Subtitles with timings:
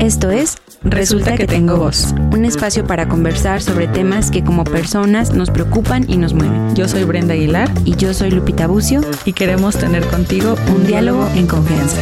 [0.00, 5.34] Esto es Resulta que tengo voz, un espacio para conversar sobre temas que como personas
[5.34, 6.74] nos preocupan y nos mueven.
[6.74, 11.28] Yo soy Brenda Aguilar Y yo soy Lupita Bucio y queremos tener contigo un diálogo
[11.36, 12.00] en confianza.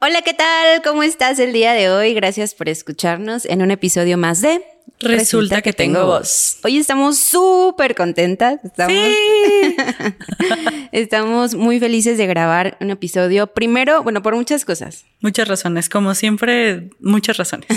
[0.00, 0.80] Hola, ¿qué tal?
[0.82, 2.14] ¿Cómo estás el día de hoy?
[2.14, 4.64] Gracias por escucharnos en un episodio más de
[5.00, 6.58] Resulta, que, tengo voz.
[6.62, 8.62] Hoy estamos súper contentas.
[8.62, 9.76] Estamos, Sí.
[10.92, 13.46] estamos muy felices de grabar un episodio.
[13.46, 15.06] Primero, bueno, por muchas cosas.
[15.20, 17.68] Muchas razones, como siempre, muchas razones.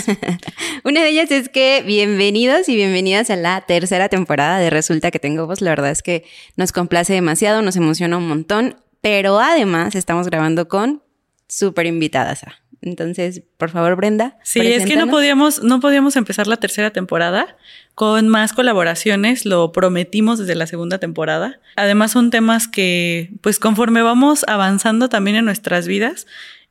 [0.84, 5.18] Una de ellas es que bienvenidos y bienvenidas a la tercera temporada de Resulta que
[5.18, 5.62] tengo voz.
[5.62, 6.24] La verdad es que
[6.56, 11.02] nos complace demasiado, nos emociona un montón, pero además estamos grabando con
[11.48, 12.44] súper invitadas.
[12.84, 14.36] Entonces, por favor, Brenda.
[14.42, 17.56] Sí, es que no podíamos, no podíamos empezar la tercera temporada
[17.94, 21.60] con más colaboraciones, lo prometimos desde la segunda temporada.
[21.76, 26.26] Además, son temas que, pues conforme vamos avanzando también en nuestras vidas,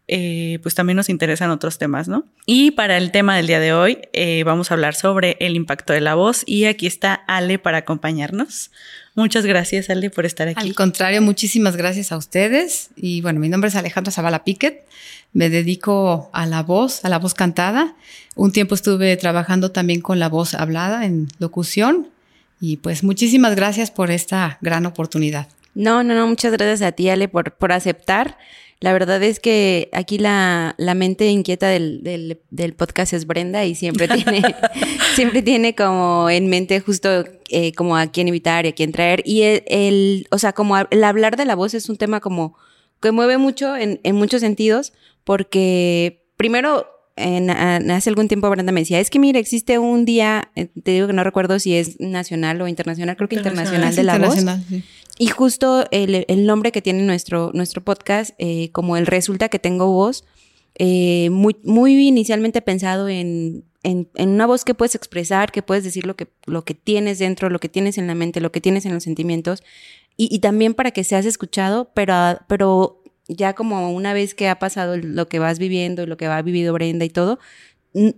[0.07, 2.25] eh, pues también nos interesan otros temas, ¿no?
[2.45, 5.93] Y para el tema del día de hoy, eh, vamos a hablar sobre el impacto
[5.93, 8.69] de la voz y aquí está Ale para acompañarnos.
[9.15, 10.59] Muchas gracias, Ale, por estar aquí.
[10.59, 12.89] Al contrario, muchísimas gracias a ustedes.
[12.97, 14.85] Y bueno, mi nombre es Alejandra Zavala Piquet.
[15.33, 17.95] Me dedico a la voz, a la voz cantada.
[18.35, 22.07] Un tiempo estuve trabajando también con la voz hablada en locución.
[22.61, 25.47] Y pues muchísimas gracias por esta gran oportunidad.
[25.75, 28.37] No, no, no, muchas gracias a ti, Ale, por, por aceptar.
[28.79, 33.65] La verdad es que aquí la, la mente inquieta del, del, del podcast es Brenda
[33.65, 34.41] y siempre tiene,
[35.15, 39.23] siempre tiene como en mente justo eh, como a quién invitar y a quién traer.
[39.25, 42.55] Y el, el- o sea, como el hablar de la voz es un tema como
[43.03, 48.71] que mueve mucho en, en muchos sentidos, porque primero, en, en hace algún tiempo Brenda
[48.71, 51.75] me decía, es que mira, existe un día, eh, te digo que no recuerdo si
[51.75, 54.35] es nacional o internacional, creo que internacional, Internacional.
[54.35, 54.65] de la voz.
[54.67, 54.83] Sí.
[55.19, 59.59] Y justo el, el nombre que tiene nuestro, nuestro podcast, eh, como el resulta que
[59.59, 60.25] tengo voz,
[60.79, 65.83] eh, muy, muy inicialmente pensado en, en, en una voz que puedes expresar, que puedes
[65.83, 68.59] decir lo que, lo que tienes dentro, lo que tienes en la mente, lo que
[68.59, 69.61] tienes en los sentimientos,
[70.17, 74.59] y, y también para que seas escuchado, pero, pero ya como una vez que ha
[74.59, 77.39] pasado lo que vas viviendo lo que va vivido Brenda y todo,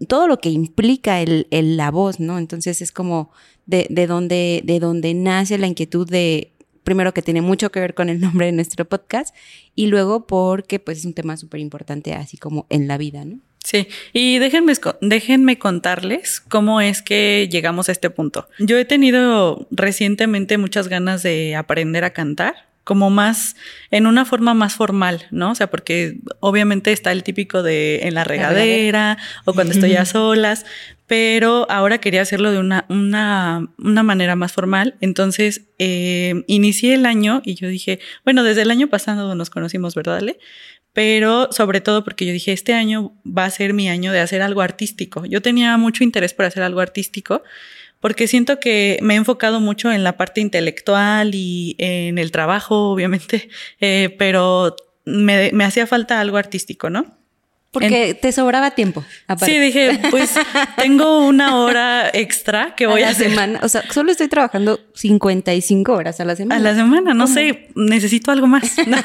[0.08, 2.38] todo lo que implica el, el- la voz, ¿no?
[2.38, 3.32] Entonces es como
[3.66, 7.94] de, de, donde, de donde nace la inquietud de, primero que tiene mucho que ver
[7.94, 9.36] con el nombre de nuestro podcast
[9.76, 13.40] y luego porque pues es un tema súper importante así como en la vida, ¿no?
[13.66, 18.48] Sí, y déjenme, déjenme contarles cómo es que llegamos a este punto.
[18.60, 23.56] Yo he tenido recientemente muchas ganas de aprender a cantar, como más,
[23.90, 25.50] en una forma más formal, ¿no?
[25.50, 30.06] O sea, porque obviamente está el típico de en la regadera o cuando estoy a
[30.06, 30.68] solas,
[31.08, 34.94] pero ahora quería hacerlo de una, una, una manera más formal.
[35.02, 39.96] Entonces, eh, inicié el año y yo dije, bueno, desde el año pasado nos conocimos,
[39.96, 40.38] ¿verdad, Ale?
[40.96, 44.42] Pero sobre todo porque yo dije, este año va a ser mi año de hacer
[44.42, 45.26] algo artístico.
[45.26, 47.44] Yo tenía mucho interés por hacer algo artístico
[48.00, 52.92] porque siento que me he enfocado mucho en la parte intelectual y en el trabajo,
[52.92, 53.50] obviamente,
[53.82, 57.18] eh, pero me, me hacía falta algo artístico, ¿no?
[57.80, 59.04] Porque te sobraba tiempo.
[59.28, 59.54] aparte.
[59.54, 60.34] Sí, dije, pues
[60.78, 63.30] tengo una hora extra que voy a, la hacer.
[63.30, 63.60] semana.
[63.64, 66.56] O sea, solo estoy trabajando 55 horas a la semana.
[66.56, 67.34] A la semana, no ¿Cómo?
[67.36, 68.76] sé, necesito algo más.
[68.88, 69.02] No,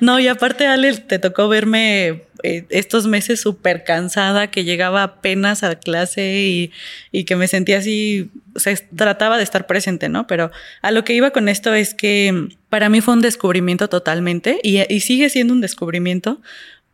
[0.00, 5.62] no, y aparte, Ale, te tocó verme eh, estos meses súper cansada, que llegaba apenas
[5.64, 6.72] a clase y,
[7.10, 10.26] y que me sentía así, o sea, trataba de estar presente, ¿no?
[10.26, 10.50] Pero
[10.82, 14.80] a lo que iba con esto es que para mí fue un descubrimiento totalmente y,
[14.92, 16.40] y sigue siendo un descubrimiento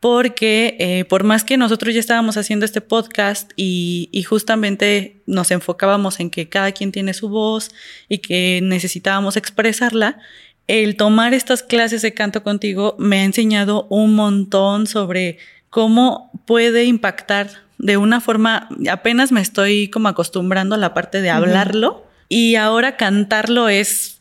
[0.00, 5.50] porque eh, por más que nosotros ya estábamos haciendo este podcast y, y justamente nos
[5.50, 7.70] enfocábamos en que cada quien tiene su voz
[8.08, 10.18] y que necesitábamos expresarla,
[10.66, 15.38] el tomar estas clases de canto contigo me ha enseñado un montón sobre
[15.68, 21.30] cómo puede impactar de una forma, apenas me estoy como acostumbrando a la parte de
[21.30, 24.19] hablarlo y ahora cantarlo es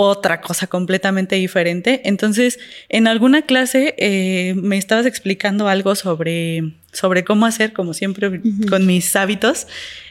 [0.00, 2.02] otra cosa completamente diferente.
[2.04, 8.40] Entonces, en alguna clase eh, me estabas explicando algo sobre, sobre cómo hacer, como siempre
[8.70, 9.66] con mis hábitos,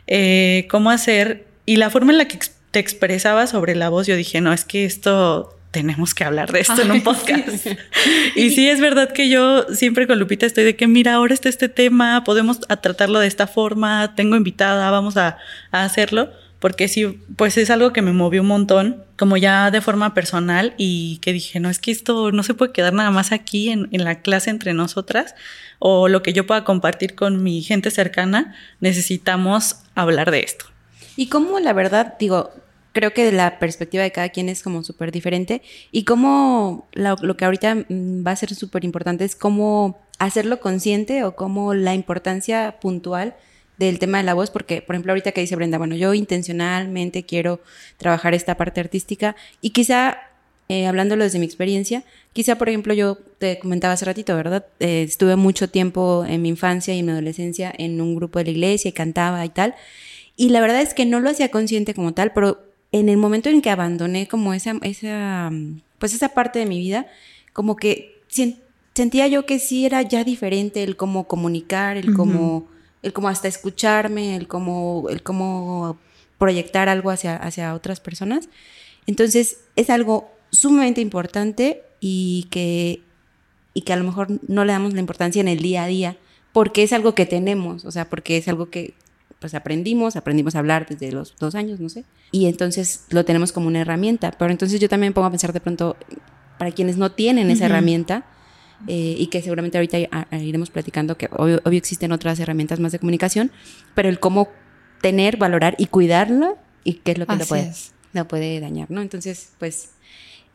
[0.07, 2.38] eh, cómo hacer y la forma en la que
[2.72, 6.62] te expresaba sobre la voz, yo dije, no, es que esto tenemos que hablar de
[6.62, 7.68] esto en un Ay, podcast.
[8.36, 11.48] Y sí, es verdad que yo siempre con Lupita estoy de que, mira, ahora está
[11.48, 15.38] este tema, podemos a tratarlo de esta forma, tengo invitada, vamos a,
[15.72, 19.81] a hacerlo porque sí, pues es algo que me movió un montón, como ya de
[19.81, 23.31] forma personal y que dije, no, es que esto no se puede quedar nada más
[23.31, 25.36] aquí en, en la clase entre nosotras
[25.80, 30.65] o lo que yo pueda compartir con mi gente cercana, necesitamos hablar de esto.
[31.15, 32.50] Y cómo la verdad, digo,
[32.94, 35.62] creo que la perspectiva de cada quien es como súper diferente
[35.92, 40.60] y cómo la- lo que ahorita mm, va a ser súper importante es cómo hacerlo
[40.60, 43.36] consciente o como la importancia puntual
[43.77, 47.24] del tema de la voz, porque, por ejemplo, ahorita que dice Brenda, bueno, yo intencionalmente
[47.24, 47.59] quiero
[47.97, 50.18] trabajar esta parte artística y quizá,
[50.69, 52.03] eh, hablándolo desde mi experiencia,
[52.33, 54.65] quizá, por ejemplo, yo te comentaba hace ratito, ¿verdad?
[54.79, 58.45] Eh, estuve mucho tiempo en mi infancia y en mi adolescencia en un grupo de
[58.45, 59.75] la iglesia y cantaba y tal,
[60.35, 63.50] y la verdad es que no lo hacía consciente como tal, pero en el momento
[63.50, 65.51] en que abandoné como esa, esa
[66.00, 67.07] pues esa parte de mi vida,
[67.53, 68.21] como que
[68.94, 72.68] sentía yo que sí era ya diferente el cómo comunicar, el cómo,
[73.07, 75.98] el cómo hasta escucharme, el cómo, el cómo
[76.38, 78.50] proyectar algo hacia, hacia otras personas.
[79.07, 83.01] Entonces es algo sumamente importante y que,
[83.74, 86.18] y que a lo mejor no le damos la importancia en el día a día,
[86.54, 88.94] porque es algo que tenemos, o sea, porque es algo que
[89.39, 93.51] pues aprendimos, aprendimos a hablar desde los dos años, no sé, y entonces lo tenemos
[93.51, 95.95] como una herramienta, pero entonces yo también pongo a pensar de pronto,
[96.57, 98.25] para quienes no tienen esa herramienta,
[98.88, 99.97] eh, y que seguramente ahorita
[100.38, 103.51] iremos platicando que obvio, existen otras herramientas más de comunicación,
[103.95, 104.50] pero el cómo
[105.01, 107.71] tener, valorar y cuidarlo y qué es lo que lo puede,
[108.13, 109.01] lo puede dañar, ¿no?
[109.01, 109.89] Entonces, pues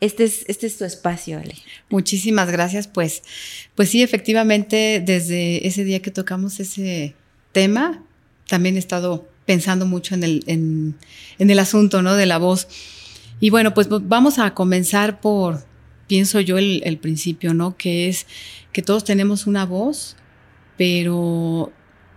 [0.03, 1.55] este es, este es tu espacio, Ale.
[1.89, 2.87] Muchísimas gracias.
[2.87, 3.23] Pues,
[3.73, 7.15] pues sí, efectivamente, desde ese día que tocamos ese
[7.53, 8.03] tema,
[8.49, 10.97] también he estado pensando mucho en el, en,
[11.37, 12.15] el asunto, ¿no?
[12.15, 12.67] De la voz.
[13.39, 15.63] Y bueno, pues vamos a comenzar por,
[16.13, 17.75] pienso yo, el, principio, ¿no?
[17.75, 18.27] Que es
[18.71, 20.15] que todos tenemos una voz,
[20.77, 21.71] pero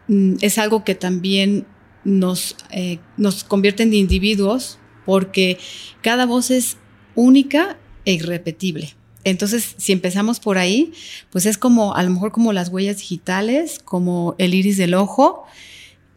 [0.08, 1.64] mm, es algo que también
[2.04, 5.56] nos, eh, nos convierte en individuos porque
[6.02, 6.76] cada voz es
[7.14, 8.94] única e irrepetible.
[9.24, 10.92] Entonces, si empezamos por ahí,
[11.30, 15.46] pues es como, a lo mejor como las huellas digitales, como el iris del ojo,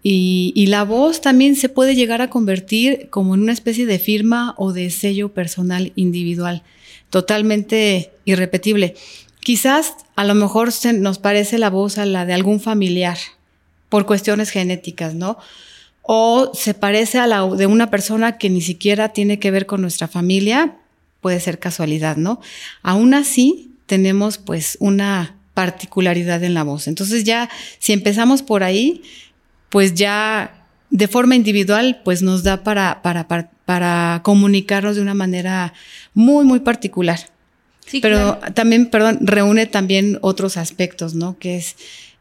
[0.04, 4.54] y, la voz también se puede llegar a convertir como en una especie de firma
[4.58, 6.64] o de sello personal individual,
[7.10, 8.96] totalmente irrepetible.
[9.42, 13.18] Quizás a lo mejor se nos parece la voz a la de algún familiar
[13.90, 15.38] por cuestiones genéticas, ¿no?
[16.02, 19.82] O se parece a la de una persona que ni siquiera tiene que ver con
[19.82, 20.78] nuestra familia,
[21.22, 22.42] puede ser casualidad, ¿no?
[22.82, 26.88] Aún así, tenemos pues una particularidad en la voz.
[26.88, 29.02] Entonces ya, si empezamos por ahí,
[29.70, 30.59] pues ya
[30.90, 33.28] de forma individual, pues nos da para, para,
[33.66, 35.74] para, comunicarnos de una manera
[36.14, 37.20] muy, muy particular.
[37.86, 41.38] Sí, Pero también, perdón, reúne también otros aspectos, ¿no?
[41.40, 41.76] Que es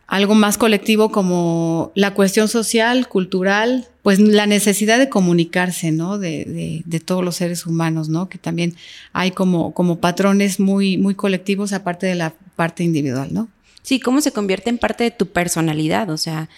[0.06, 6.18] algo más colectivo como la cuestión social, cultural, pues la necesidad de comunicarse, ¿no?
[6.18, 8.30] De, de, de, todos los seres humanos, ¿no?
[8.30, 8.74] Que también
[9.12, 13.48] hay como, como patrones muy, muy colectivos aparte de la parte individual, ¿no?
[13.82, 16.48] Sí, cómo se convierte en parte de tu personalidad, o sea,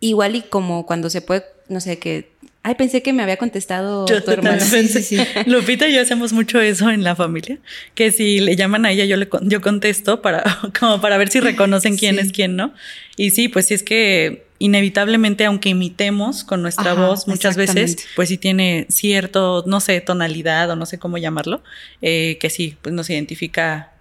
[0.00, 2.30] igual y como cuando se puede, no sé, que,
[2.62, 4.58] ay, pensé que me había contestado tu hermana.
[5.46, 7.58] Lupita y yo hacemos mucho eso en la familia,
[7.94, 10.44] que si le llaman a ella, yo le yo contesto para,
[10.78, 12.72] como para ver si reconocen quién es quién, ¿no?
[13.16, 18.28] Y sí, pues sí es que inevitablemente, aunque imitemos con nuestra voz muchas veces, pues
[18.28, 21.62] sí tiene cierto, no sé, tonalidad o no sé cómo llamarlo,
[22.02, 23.92] eh, que sí, pues nos identifica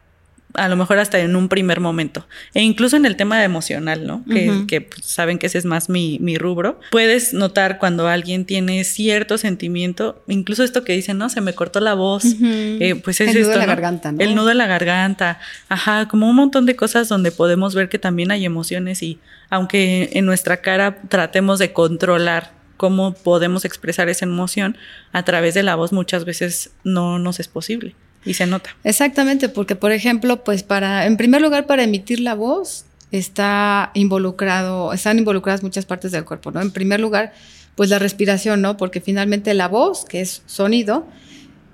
[0.53, 2.25] a lo mejor hasta en un primer momento.
[2.53, 4.23] E incluso en el tema emocional, ¿no?
[4.25, 6.79] Que, pues, saben que ese es más mi, rubro.
[6.91, 11.29] Puedes notar cuando alguien tiene cierto sentimiento, incluso esto que dicen, ¿no?
[11.29, 14.19] Se me cortó la voz, eh, pues es el nudo de la garganta, ¿no?
[14.19, 15.39] El nudo de la garganta,
[15.69, 20.09] ajá, como un montón de cosas donde podemos ver que también hay emociones y aunque
[20.13, 24.77] en nuestra cara tratemos de controlar cómo podemos expresar esa emoción,
[25.11, 27.95] a través de la voz muchas veces no nos es posible.
[28.25, 28.75] Y se nota.
[28.83, 34.93] Exactamente, porque por ejemplo, pues para, en primer lugar, para emitir la voz, está involucrado,
[34.93, 36.61] están involucradas muchas partes del cuerpo, ¿no?
[36.61, 37.33] En primer lugar,
[37.75, 38.75] pues la respiración, ¿no?
[38.75, 41.07] Porque finalmente la voz, que es sonido,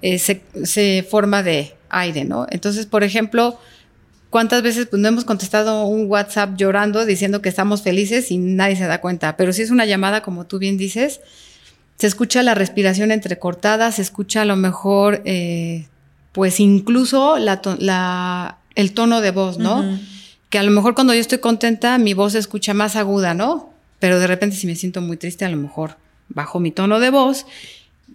[0.02, 2.46] eh, se, forma de aire, ¿no?
[2.50, 3.58] Entonces, por ejemplo,
[4.30, 8.76] ¿cuántas veces pues, no hemos contestado un WhatsApp llorando diciendo que estamos felices y nadie
[8.76, 9.38] se da cuenta?
[9.38, 11.22] Pero si es una llamada, como tú bien dices,
[11.98, 15.88] se escucha la respiración entrecortada, se escucha a lo mejor eh,
[16.34, 19.98] pues incluso la, el tono de voz, ¿no?
[20.50, 23.72] Que a lo mejor cuando yo estoy contenta mi voz se escucha más aguda, ¿no?
[24.00, 25.98] Pero de repente si me siento muy triste a lo mejor
[26.30, 27.46] bajo mi tono de voz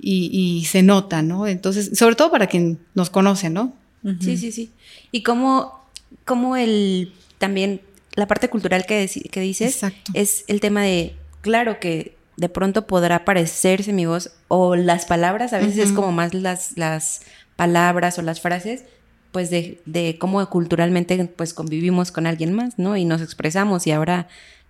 [0.00, 1.46] y, se nota, ¿no?
[1.46, 3.72] Entonces, sobre todo para quien nos conoce, ¿no?
[4.20, 4.70] Sí, sí, sí.
[5.10, 5.84] Y cómo,
[6.25, 7.80] cómo el también
[8.14, 9.80] la parte cultural que, que dices
[10.14, 15.52] es el tema de, claro que de pronto podrá parecerse mi voz o las palabras
[15.52, 17.22] a veces es como más las, las
[17.58, 18.84] palabras o las frases,
[19.32, 22.96] pues de, de, cómo culturalmente pues convivimos con alguien más, ¿no?
[22.96, 24.28] Y nos expresamos y ahora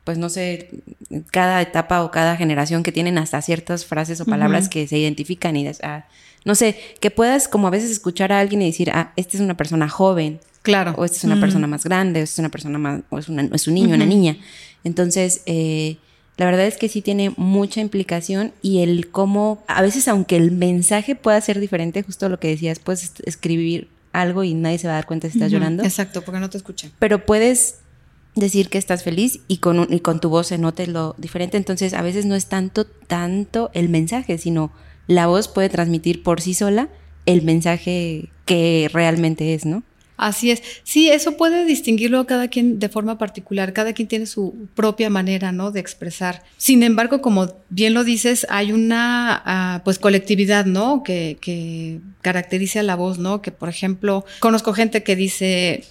[0.09, 0.71] pues no sé,
[1.30, 5.54] cada etapa o cada generación que tienen hasta ciertas frases o palabras que se identifican
[5.54, 6.07] y ah,
[6.47, 9.42] no sé, que puedas como a veces escuchar a alguien y decir, ah, esta es
[9.42, 10.40] una persona joven.
[10.62, 10.95] Claro.
[10.97, 13.28] O esta es una persona más grande, o esta es una persona más, o es,
[13.28, 14.38] es un niño, una niña.
[14.83, 15.99] Entonces, eh,
[16.38, 20.52] la verdad es que sí tiene mucha implicación y el cómo, a veces aunque el
[20.52, 24.95] mensaje pueda ser diferente, justo lo que decías, puedes escribir algo y nadie se va
[24.95, 25.83] a dar cuenta si estás llorando.
[25.83, 26.92] Exacto, porque no te escuchan.
[27.00, 27.80] Pero puedes
[28.37, 31.57] decir que estás feliz y con, y con tu voz se note lo diferente.
[31.57, 34.71] Entonces, a veces no es tanto, tanto el mensaje, sino
[35.09, 36.88] la voz puede transmitir por sí sola
[37.26, 39.83] el mensaje que realmente es, ¿no?
[40.19, 40.63] Así es.
[40.83, 43.73] Sí, eso puede distinguirlo cada quien de forma particular.
[43.73, 45.71] Cada quien tiene su propia manera, ¿no?
[45.71, 46.43] De expresar.
[46.59, 51.03] Sin embargo, como bien lo dices, hay una, ah, pues, colectividad, ¿no?
[51.03, 53.41] Que, que caracteriza la voz, ¿no?
[53.41, 55.85] Que, por ejemplo, conozco gente que dice,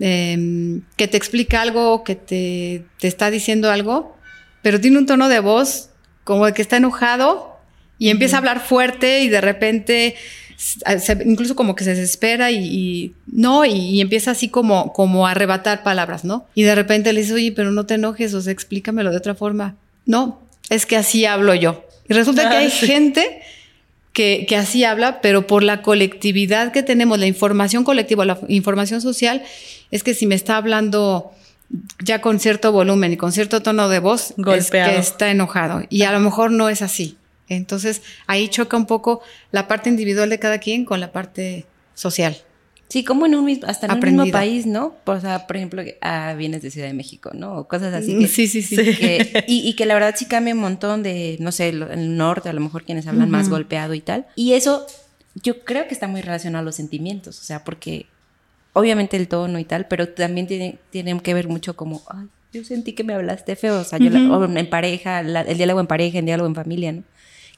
[0.00, 4.16] Em, que te explica algo, que te, está diciendo algo,
[4.62, 5.90] pero tiene un tono de voz
[6.24, 7.49] como de que está enojado
[8.00, 10.16] y empieza a hablar fuerte y de repente
[11.24, 16.24] incluso como que se desespera y, no, y, empieza así como, como a arrebatar palabras,
[16.24, 16.46] ¿no?
[16.54, 19.34] Y de repente le dice, oye, pero no te enojes, o sea, explícamelo de otra
[19.34, 19.76] forma.
[20.06, 21.84] No, es que así hablo yo.
[22.08, 23.42] Y resulta que hay gente
[24.12, 29.00] que, que, así habla, pero por la colectividad que tenemos, la información colectiva, la información
[29.00, 29.42] social,
[29.90, 31.32] es que si me está hablando
[32.02, 35.82] ya con cierto volumen y con cierto tono de voz, es que está enojado.
[35.88, 37.16] Y a lo mejor no es así.
[37.50, 39.20] Entonces ahí choca un poco
[39.52, 42.36] la parte individual de cada quien con la parte social.
[42.88, 44.96] Sí, como en un mismo, hasta en un mismo país, ¿no?
[45.04, 47.58] O sea, por ejemplo, ah, vienes de Ciudad de México, ¿no?
[47.58, 48.16] O cosas así.
[48.16, 48.76] Mm, sí, sí, sí.
[49.46, 52.60] y, que la verdad sí cambia un montón de, no sé, el norte, a lo
[52.60, 54.26] mejor quienes hablan más golpeado y tal.
[54.34, 54.86] Y eso
[55.34, 58.06] yo creo que está muy relacionado a los sentimientos, o sea, porque
[58.72, 62.64] obviamente el tono y tal, pero también tiene, tiene que ver mucho como, ay, yo
[62.64, 66.26] sentí que me hablaste feo, o sea, yo en pareja, el diálogo en pareja, en
[66.26, 67.04] diálogo en familia, ¿no?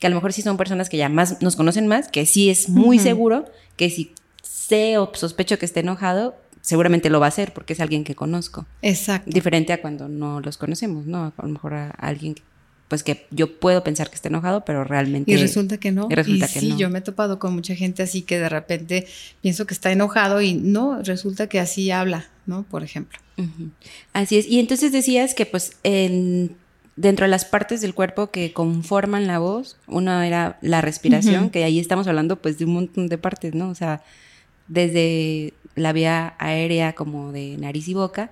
[0.03, 2.51] Que a lo mejor sí son personas que ya más nos conocen más, que sí
[2.51, 3.45] es muy seguro
[3.77, 4.11] que si
[4.43, 8.17] sé o sospecho que esté enojado, seguramente lo va a hacer porque es alguien que
[8.17, 8.67] conozco.
[8.83, 9.31] Exacto.
[9.33, 11.33] Diferente a cuando no los conocemos, ¿no?
[11.37, 12.43] A lo mejor a alguien que
[12.89, 15.31] pues que yo puedo pensar que está enojado, pero realmente...
[15.31, 16.09] Y resulta que no.
[16.11, 19.07] Y resulta que sí, yo me he topado con mucha gente así que de repente
[19.41, 22.65] pienso que está enojado y no, resulta que así habla, ¿no?
[22.65, 23.21] Por ejemplo.
[24.13, 24.49] Así es.
[24.49, 26.57] Y entonces decías que pues en,
[26.97, 31.65] dentro de las partes del cuerpo que conforman la voz, una era la respiración, que
[31.65, 33.69] ahí estamos hablando pues de un montón de partes, ¿no?
[33.71, 34.03] O sea,
[34.69, 38.31] desde la vía aérea como de nariz y boca,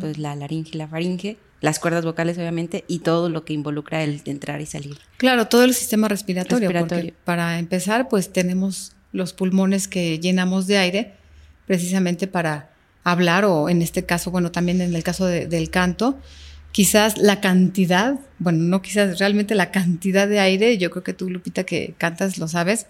[0.00, 4.02] pues la laringe y la faringe, las cuerdas vocales obviamente y todo lo que involucra
[4.02, 4.98] el entrar y salir.
[5.16, 7.12] Claro, todo el sistema respiratorio, respiratorio.
[7.12, 11.14] Porque para empezar pues tenemos los pulmones que llenamos de aire
[11.66, 12.70] precisamente para
[13.02, 16.18] hablar o en este caso, bueno, también en el caso del canto,
[16.76, 21.30] quizás la cantidad, bueno, no quizás realmente la cantidad de aire, yo creo que tú
[21.30, 22.86] Lupita que cantas lo sabes,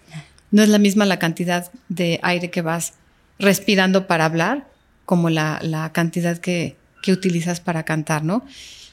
[0.51, 2.95] no es la misma la cantidad de aire que vas
[3.39, 4.67] respirando para hablar
[5.05, 8.43] como la, la cantidad que que utilizas para cantar, ¿no?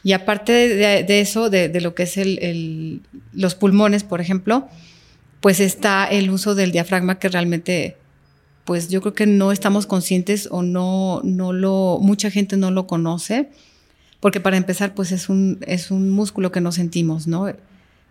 [0.02, 3.00] Y aparte de, eso, de, lo que es el,
[3.32, 4.68] los pulmones, por ejemplo,
[5.40, 7.96] pues está el uso del diafragma que realmente,
[8.64, 12.86] pues yo creo que no estamos conscientes o no, no lo, mucha gente no lo
[12.86, 13.48] conoce,
[14.24, 17.46] porque para empezar, pues es un, es un músculo que no sentimos, ¿no?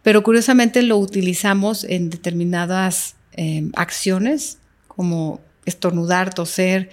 [0.03, 6.91] Pero curiosamente lo utilizamos en determinadas em, acciones, como estornudar, toser,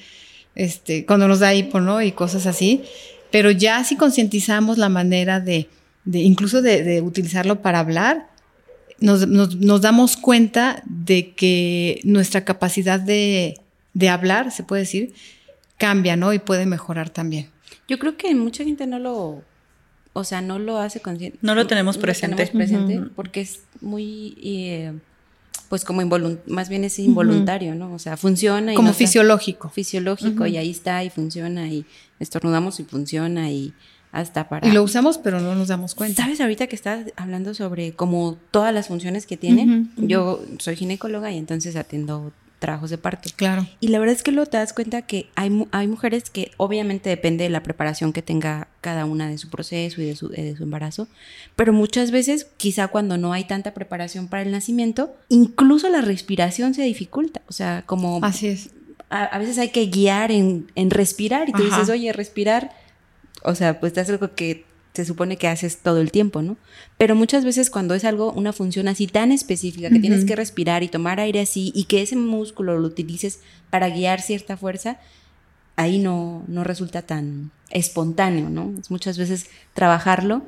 [0.54, 2.00] este, cuando nos da hipo, ¿no?
[2.00, 2.82] Y cosas así.
[3.30, 5.68] Pero ya si concientizamos la manera de,
[6.10, 8.30] incluso de, utilizarlo para hablar,
[9.00, 13.54] nos, damos cuenta de que nuestra capacidad de,
[14.08, 15.12] hablar, se puede decir,
[15.76, 16.32] cambia, ¿no?
[16.32, 17.50] Y puede mejorar también.
[17.88, 19.42] Yo creo que mucha gente no lo,
[20.12, 21.38] o sea, no lo hace consciente.
[21.42, 22.46] No lo tenemos presente.
[22.46, 24.36] presente porque es muy...
[24.42, 24.92] Eh,
[25.68, 26.02] pues como
[26.46, 27.94] más bien es involuntario, ¿no?
[27.94, 28.72] O sea, funciona.
[28.72, 29.68] Y como fisiológico.
[29.68, 31.86] fisiológico y ahí está y funciona y
[32.18, 33.72] estornudamos y funciona y
[34.10, 34.66] hasta para...
[34.66, 36.24] Y lo usamos pero no nos damos cuenta.
[36.24, 39.86] ¿Sabes ahorita que estás hablando sobre como todas las funciones que tiene?
[39.96, 43.28] Yo soy ginecóloga y entonces atiendo trabajos de parto.
[43.34, 43.66] Claro.
[43.80, 47.08] Y la verdad es que luego te das cuenta que hay, hay mujeres que obviamente
[47.10, 50.56] depende de la preparación que tenga cada una de su proceso y de su, de
[50.56, 51.08] su embarazo,
[51.56, 56.74] pero muchas veces, quizá cuando no hay tanta preparación para el nacimiento, incluso la respiración
[56.74, 57.42] se dificulta.
[57.48, 58.20] O sea, como...
[58.22, 58.70] Así es.
[59.08, 62.70] A, veces hay que guiar en, respirar y tú dices, oye, respirar,
[63.42, 64.69] o sea, pues te hace algo que
[65.00, 66.56] se supone que haces todo el tiempo, ¿no?
[66.98, 70.82] Pero muchas veces cuando es algo, una función así tan específica, que tienes que respirar
[70.82, 73.40] y tomar aire así y que ese músculo lo utilices
[73.70, 75.00] para guiar cierta fuerza,
[75.76, 78.74] ahí no, no resulta tan, espontáneo, ¿no?
[78.78, 80.42] Es muchas veces trabajarlo.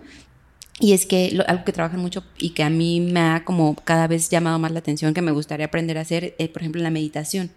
[0.81, 4.09] Y es que algo que trabajan mucho y que a mí me ha como cada
[4.09, 6.91] vez llamado más la atención, que me gustaría aprender a hacer, eh, por ejemplo, la
[6.91, 7.51] meditación.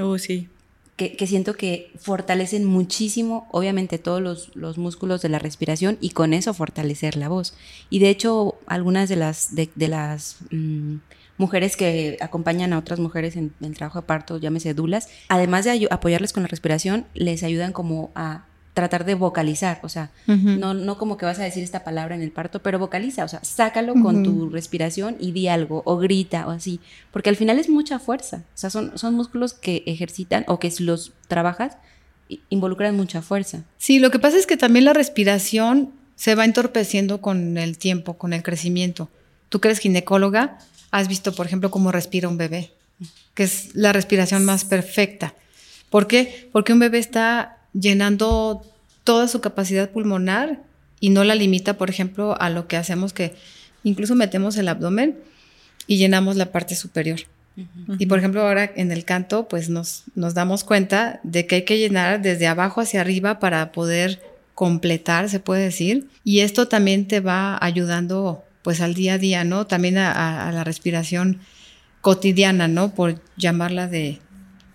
[0.00, 0.48] Oh, sí.
[0.96, 6.32] Que, siento que fortalecen muchísimo, obviamente, todos los, los, músculos de la respiración y con
[6.32, 7.54] eso fortalecer la voz.
[7.90, 10.98] Y de hecho, algunas de las, de, las mmm,
[11.38, 15.64] mujeres que acompañan a otras mujeres en, en el trabajo de parto, llámese dulas, además
[15.64, 20.32] de apoyarles con la respiración, les ayudan como a tratar de vocalizar, o sea, uh
[20.32, 20.58] -huh.
[20.58, 23.28] no, no como que vas a decir esta palabra en el parto, pero vocaliza, o
[23.28, 24.02] sea, sácalo uh -huh.
[24.02, 27.98] con tu respiración y di algo, o grita, o así, porque al final es mucha
[27.98, 31.76] fuerza, o sea, son, son músculos que ejercitan o que si los trabajas,
[32.48, 33.64] involucran mucha fuerza.
[33.78, 38.14] Sí, lo que pasa es que también la respiración se va entorpeciendo con el tiempo,
[38.14, 39.10] con el crecimiento.
[39.48, 40.58] Tú que eres ginecóloga,
[40.90, 42.72] has visto, por ejemplo, cómo respira un bebé,
[43.34, 45.34] que es la respiración más perfecta.
[45.90, 46.48] ¿Por qué?
[46.52, 48.62] Porque un bebé está llenando
[49.04, 50.62] toda su capacidad pulmonar
[51.00, 53.34] y no la limita, por ejemplo, a lo que hacemos que
[53.82, 55.18] incluso metemos el abdomen
[55.86, 57.20] y llenamos la parte superior.
[57.56, 57.96] Uh -huh.
[57.98, 61.64] Y por ejemplo, ahora en el canto, pues nos, nos damos cuenta de que hay
[61.64, 64.22] que llenar desde abajo hacia arriba para poder
[64.54, 66.08] completar, se puede decir.
[66.24, 69.66] Y esto también te va ayudando pues al día a día, ¿no?
[69.66, 71.40] También a, a la respiración
[72.00, 72.94] cotidiana, ¿no?
[72.94, 74.20] Por llamarla de,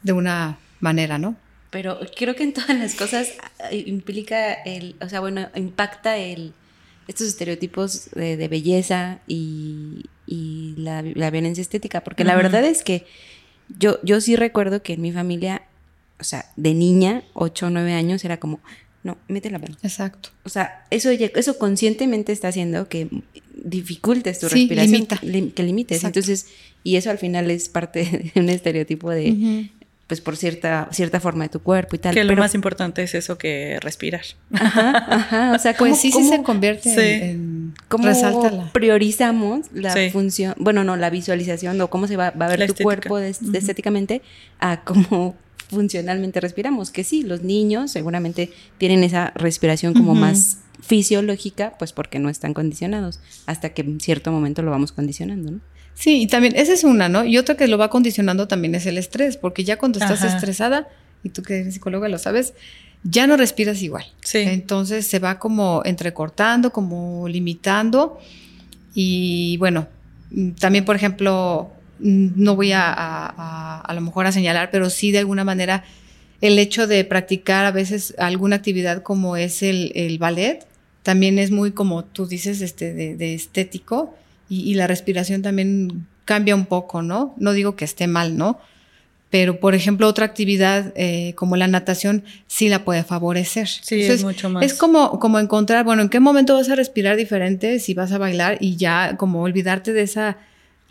[0.03, 1.35] de una manera, ¿no?
[1.77, 3.33] Pero creo que en todas las cosas
[3.69, 6.53] eh, implica el, o sea, bueno, impacta el,
[7.07, 12.29] estos estereotipos de, de belleza y, y la, la, violencia estética, porque uh -huh.
[12.29, 13.05] la verdad es que
[13.77, 15.61] yo, yo sí recuerdo que en mi familia,
[16.19, 18.59] o sea, de niña, 8 o 9 años, era como,
[19.03, 19.77] no, mete la mano.
[19.83, 20.29] Exacto.
[20.45, 23.07] O sea, eso, eso conscientemente está haciendo que
[23.53, 25.19] dificultes tu sí, respiración, limita.
[25.21, 25.97] Li que limites.
[25.97, 26.21] Exacto.
[26.21, 26.47] Entonces,
[26.83, 29.76] y eso al final es parte de un estereotipo de, uh -huh
[30.07, 32.13] pues por cierta, cierta forma de tu cuerpo y tal.
[32.13, 34.23] Que lo más importante es eso que respirar.
[34.53, 35.51] Ajá, ajá.
[35.53, 36.99] O sea, ¿cómo, pues sí, cómo, sí se convierte sí.
[36.99, 38.71] en, en ¿Cómo resáltala.
[38.71, 40.09] priorizamos la sí.
[40.09, 42.83] función, bueno, no, la visualización o cómo se va, va a ver la tu estética.
[42.85, 43.57] cuerpo de, de uh -huh.
[43.57, 44.21] estéticamente
[44.59, 45.35] a cómo
[45.69, 46.91] funcionalmente respiramos?
[46.91, 50.19] Que sí, los niños seguramente tienen esa respiración como uh -huh.
[50.21, 55.51] más fisiológica, pues porque no están condicionados, hasta que en cierto momento lo vamos condicionando,
[55.51, 55.59] ¿no?
[55.97, 57.25] Sí, y también, esa es una, ¿no?
[57.25, 60.35] Y otra que lo va condicionando también es el estrés, porque ya cuando estás Ajá.
[60.35, 60.87] estresada,
[61.23, 62.53] y tú que eres psicóloga lo sabes,
[63.01, 64.05] ya no respiras igual.
[64.23, 64.37] Sí.
[64.39, 68.19] Entonces se va como entrecortando, como limitando.
[68.93, 69.87] Y bueno,
[70.59, 75.11] también, por ejemplo, no voy a, a, a, a lo mejor a señalar, pero sí
[75.11, 75.83] de alguna manera
[76.41, 80.67] el hecho de practicar a veces alguna actividad como es el, el ballet,
[81.01, 84.13] también es muy, como tú dices, este, de, de estético
[84.49, 87.33] y, y, la respiración también cambia un poco, ¿no?
[87.37, 88.59] No digo que esté mal, ¿no?
[89.29, 93.67] Pero, por ejemplo, otra actividad eh, como la natación sí la puede favorecer.
[93.67, 94.63] Sí, Entonces, es mucho más.
[94.63, 98.17] Es como, como encontrar, bueno, ¿en qué momento vas a respirar diferente si vas a
[98.17, 100.37] bailar y ya como olvidarte de esa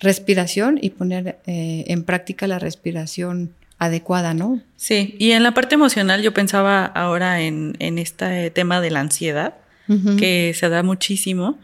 [0.00, 4.60] respiración y poner eh, en práctica la respiración adecuada, ¿no?
[4.76, 9.00] Sí, y en la parte emocional yo pensaba ahora en, en este tema de la
[9.00, 9.54] ansiedad,
[9.88, 10.16] uh -huh.
[10.18, 11.58] que se da muchísimo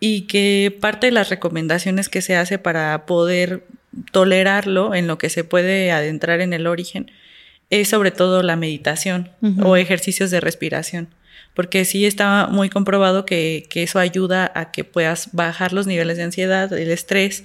[0.00, 3.64] y que parte de las recomendaciones que se hace para poder
[4.12, 7.10] tolerarlo en lo que se puede adentrar en el origen
[7.70, 9.66] es sobre todo la meditación uh -huh.
[9.66, 11.08] o ejercicios de respiración,
[11.54, 16.16] porque sí está muy comprobado que, que, eso ayuda a que puedas bajar los niveles
[16.16, 17.44] de ansiedad, el estrés,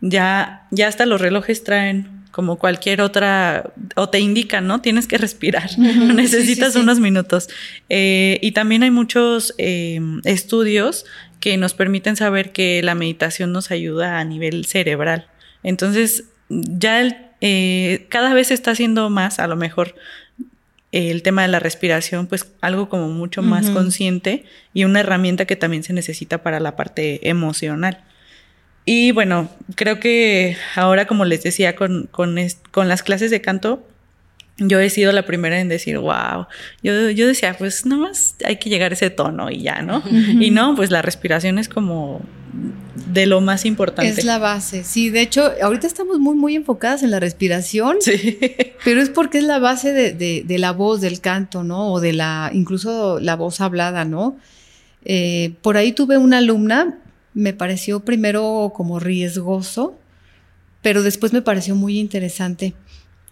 [0.00, 4.80] ya, ya hasta los relojes traen como cualquier otra, o te indican, ¿no?
[4.80, 6.14] Tienes que respirar, uh -huh.
[6.14, 6.82] necesitas sí, sí, sí.
[6.82, 7.48] unos minutos.
[7.88, 11.06] Eh, y también hay muchos eh, estudios
[11.40, 15.26] que nos permiten saber que la meditación nos ayuda a nivel cerebral.
[15.62, 19.94] Entonces, ya el, eh, cada vez se está haciendo más, a lo mejor,
[20.92, 23.74] el tema de la respiración, pues algo como mucho más uh -huh.
[23.74, 28.02] consciente y una herramienta que también se necesita para la parte emocional.
[28.84, 32.36] Y bueno, creo que ahora, como les decía, con, con,
[32.72, 33.86] con las clases de canto,
[34.60, 36.46] yo he sido la primera en decir, wow,
[36.82, 39.98] yo, yo decía, pues nada más hay que llegar a ese tono y ya, ¿no?
[39.98, 40.44] Uh -huh.
[40.44, 42.20] Y no, pues la respiración es como
[43.12, 44.10] de lo más importante.
[44.10, 48.38] Es la base, sí, de hecho, ahorita estamos muy, muy enfocadas en la respiración, sí.
[48.84, 51.92] pero es porque es la base de, de, de, la voz, del canto, ¿no?
[51.92, 54.36] O de la, incluso la voz hablada, ¿no?
[55.04, 56.98] Eh, por ahí tuve una alumna,
[57.32, 59.98] me pareció primero como riesgoso,
[60.82, 62.74] pero después me pareció muy interesante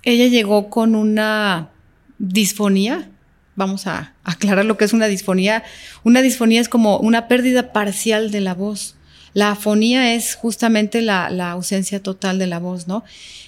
[0.09, 1.71] ella llegó con una
[2.19, 3.11] disfonía.
[3.57, 5.65] Vamos a aclarar lo que es una disfonía.
[6.05, 8.97] Una disfonía es como una pérdida parcial de la voz.
[9.35, 13.05] La afonía es justamente la, ausencia total de la voz, ¿no?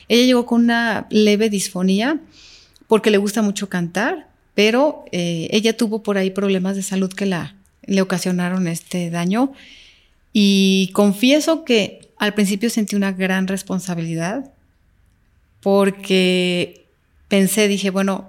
[0.08, 2.20] Ella llegó con una leve disfonía
[2.86, 7.26] porque le gusta mucho cantar, pero eh, ella tuvo por ahí problemas de salud que
[7.26, 9.52] la, le ocasionaron este daño.
[10.32, 14.52] Y confieso que al principio sentí una gran responsabilidad
[15.60, 16.86] porque
[17.28, 18.28] pensé, dije, bueno,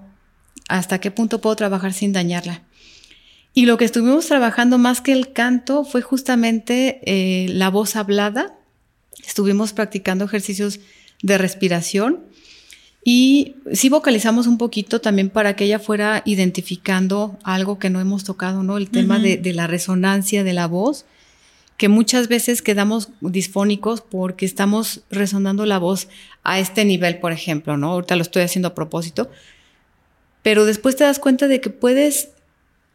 [0.67, 2.63] ¿hasta qué punto puedo trabajar sin dañarla?
[3.54, 8.56] Y lo que estuvimos trabajando más que el canto fue justamente eh, la voz hablada.
[9.26, 10.80] Estuvimos practicando ejercicios
[11.22, 12.22] de respiración
[13.04, 18.24] y sí vocalizamos un poquito también para que ella fuera identificando algo que no hemos
[18.24, 18.78] tocado, ¿no?
[18.78, 21.06] El tema de, de, la resonancia de la voz,
[21.82, 26.10] que muchas veces quedamos disfónicos porque estamos resonando la voz
[26.44, 27.94] a este nivel, por ejemplo, ¿no?
[27.94, 29.32] Ahorita lo estoy haciendo a propósito,
[30.44, 32.30] pero después te das cuenta de que puedes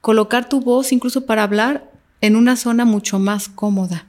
[0.01, 4.07] colocar tu voz incluso para hablar en una zona mucho más cómoda.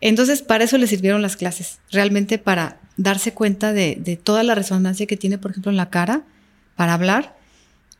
[0.00, 5.06] Entonces, para eso le sirvieron las clases, realmente para darse cuenta de, toda la resonancia
[5.06, 6.24] que tiene, por ejemplo, en la cara
[6.74, 7.38] para hablar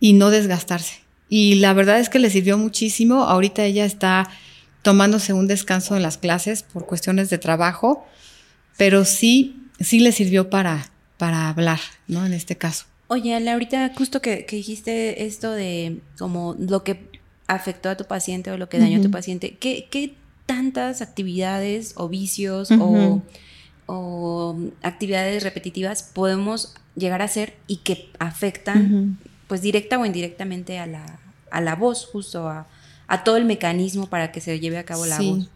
[0.00, 1.02] y no desgastarse.
[1.28, 3.22] Y la verdad es que le sirvió muchísimo.
[3.22, 4.28] Ahorita ella está
[4.82, 8.06] tomándose un descanso en las clases por cuestiones de trabajo,
[8.76, 12.24] pero sí, sí le sirvió para, para hablar, ¿no?
[12.24, 12.86] En este caso.
[13.08, 17.10] Oye, ahorita justo que, dijiste esto de como lo que
[17.46, 20.14] afectó a tu paciente o lo que dañó a tu paciente, ¿qué, ¿qué,
[20.46, 23.22] tantas actividades o vicios o,
[24.82, 31.18] actividades repetitivas podemos llegar a hacer y que afectan, pues directa o indirectamente a la,
[31.50, 32.68] a la voz, justo a,
[33.24, 35.48] todo el mecanismo para que se lleve a cabo la voz?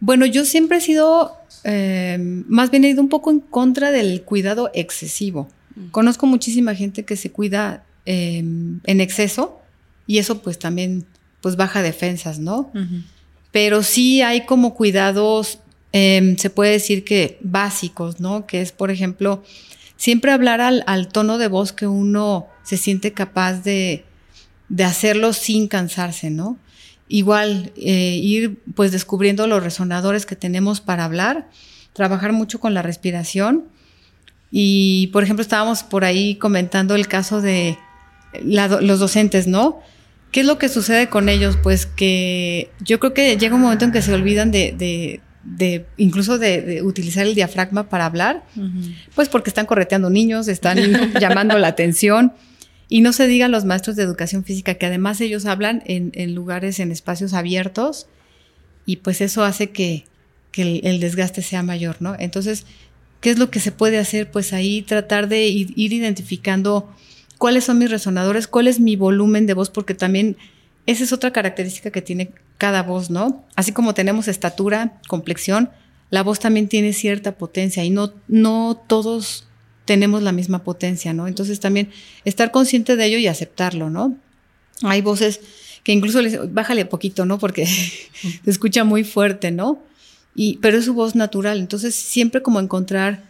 [0.00, 4.22] Bueno, yo siempre he sido, eh, más bien he ido un poco en contra del
[4.22, 5.48] cuidado excesivo.
[5.92, 9.60] Conozco muchísima gente que se cuida em, en exceso
[10.06, 11.06] y eso pues también
[11.40, 12.70] pues baja defensas, ¿no?
[13.52, 15.58] pero sí hay como cuidados,
[15.92, 18.46] em, se puede decir que básicos, ¿no?
[18.46, 19.42] Que es, por ejemplo,
[19.96, 24.04] siempre hablar al, tono de voz que uno se siente capaz de,
[24.84, 26.56] hacerlo sin cansarse, ¿no?
[27.12, 31.48] Igual, eh, ir pues descubriendo los resonadores que tenemos para hablar,
[31.92, 33.64] trabajar mucho con la respiración.
[34.52, 37.76] Y, por ejemplo, estábamos por ahí comentando el caso de
[38.44, 39.80] los docentes, ¿no?
[40.30, 41.58] ¿Qué es lo que sucede con ellos?
[41.60, 46.38] Pues que yo creo que llega un momento en que se olvidan de, de, incluso
[46.38, 48.44] de, utilizar el diafragma para hablar,
[49.16, 50.78] pues porque están correteando niños, están
[51.20, 52.34] llamando la atención.
[52.90, 56.78] Y no se digan los maestros de educación física, que además ellos hablan en, lugares,
[56.80, 58.08] en espacios abiertos,
[58.84, 60.04] y pues eso hace que,
[60.54, 62.14] el, desgaste sea mayor, ¿no?
[62.18, 62.66] Entonces,
[63.22, 64.30] ¿qué es lo que se puede hacer?
[64.30, 66.92] Pues ahí tratar de ir identificando
[67.38, 70.36] cuáles son mis resonadores, cuál es mi volumen de voz, porque también
[70.86, 73.46] esa es otra característica que tiene cada voz, ¿no?
[73.56, 75.70] Así como tenemos estatura, complexión,
[76.10, 79.46] la voz también tiene cierta potencia y no, no todos
[79.84, 81.26] tenemos la misma potencia, ¿no?
[81.26, 81.90] Entonces también
[82.24, 84.16] estar consciente de ello y aceptarlo, ¿no?
[84.82, 85.40] Hay voces
[85.82, 87.38] que incluso les bájale poquito, ¿no?
[87.38, 87.66] Porque
[88.44, 89.82] se escucha muy fuerte, ¿no?
[90.34, 91.58] Y, pero es su voz natural.
[91.58, 93.24] Entonces, siempre como encontrar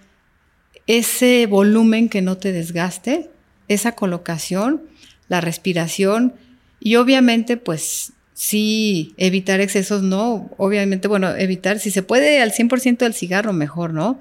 [0.87, 3.31] ese volumen que no te desgaste
[3.69, 4.83] esa colocación,
[5.29, 6.35] la respiración
[6.81, 10.51] y obviamente pues sí evitar excesos, ¿no?
[10.57, 14.19] Obviamente, bueno, evitar, si se puede al 100% del cigarro, mejor, ¿no?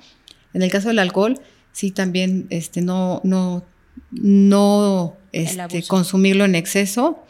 [0.54, 1.40] En el caso del alcohol,
[1.80, 3.64] sí también este, no, no,
[4.12, 7.24] no este, consumirlo en exceso.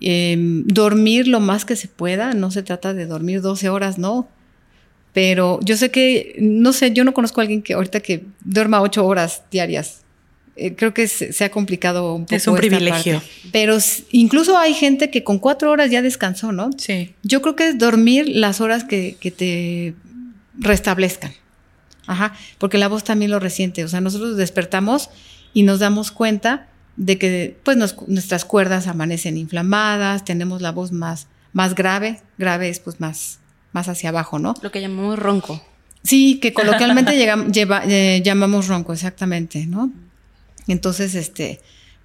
[0.00, 4.28] Em, dormir lo más que se pueda, no se trata de dormir 12 horas, no.
[5.12, 8.82] Pero yo sé que, no sé, yo no conozco a alguien que ahorita que duerma
[8.82, 10.00] 8 horas diarias.
[10.56, 12.34] Eh, creo que se, ha complicado un poco.
[12.34, 13.22] Es un privilegio.
[13.52, 13.78] Pero
[14.10, 16.70] incluso hay gente que con cuatro horas ya descansó, ¿no?
[16.76, 17.14] Sí.
[17.22, 19.94] Yo creo que es dormir las horas que, te
[20.58, 21.32] restablezcan.
[22.06, 23.84] Ajá, porque la voz también lo resiente.
[23.84, 25.10] O sea, nosotros despertamos
[25.54, 31.28] y nos damos cuenta de que pues nuestras cuerdas amanecen inflamadas, tenemos la voz más,
[31.52, 33.38] más grave, grave es pues más,
[33.72, 34.54] más hacia abajo, ¿no?
[34.62, 35.62] Lo que llamamos ronco.
[36.02, 37.12] Sí, que coloquialmente
[37.86, 39.92] eh, llamamos ronco, exactamente, ¿no?
[40.66, 41.60] Entonces, este,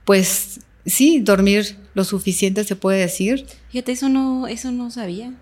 [0.06, 3.46] pues sí, dormir lo suficiente se puede decir.
[3.70, 5.34] Fíjate, eso no, eso no sabía.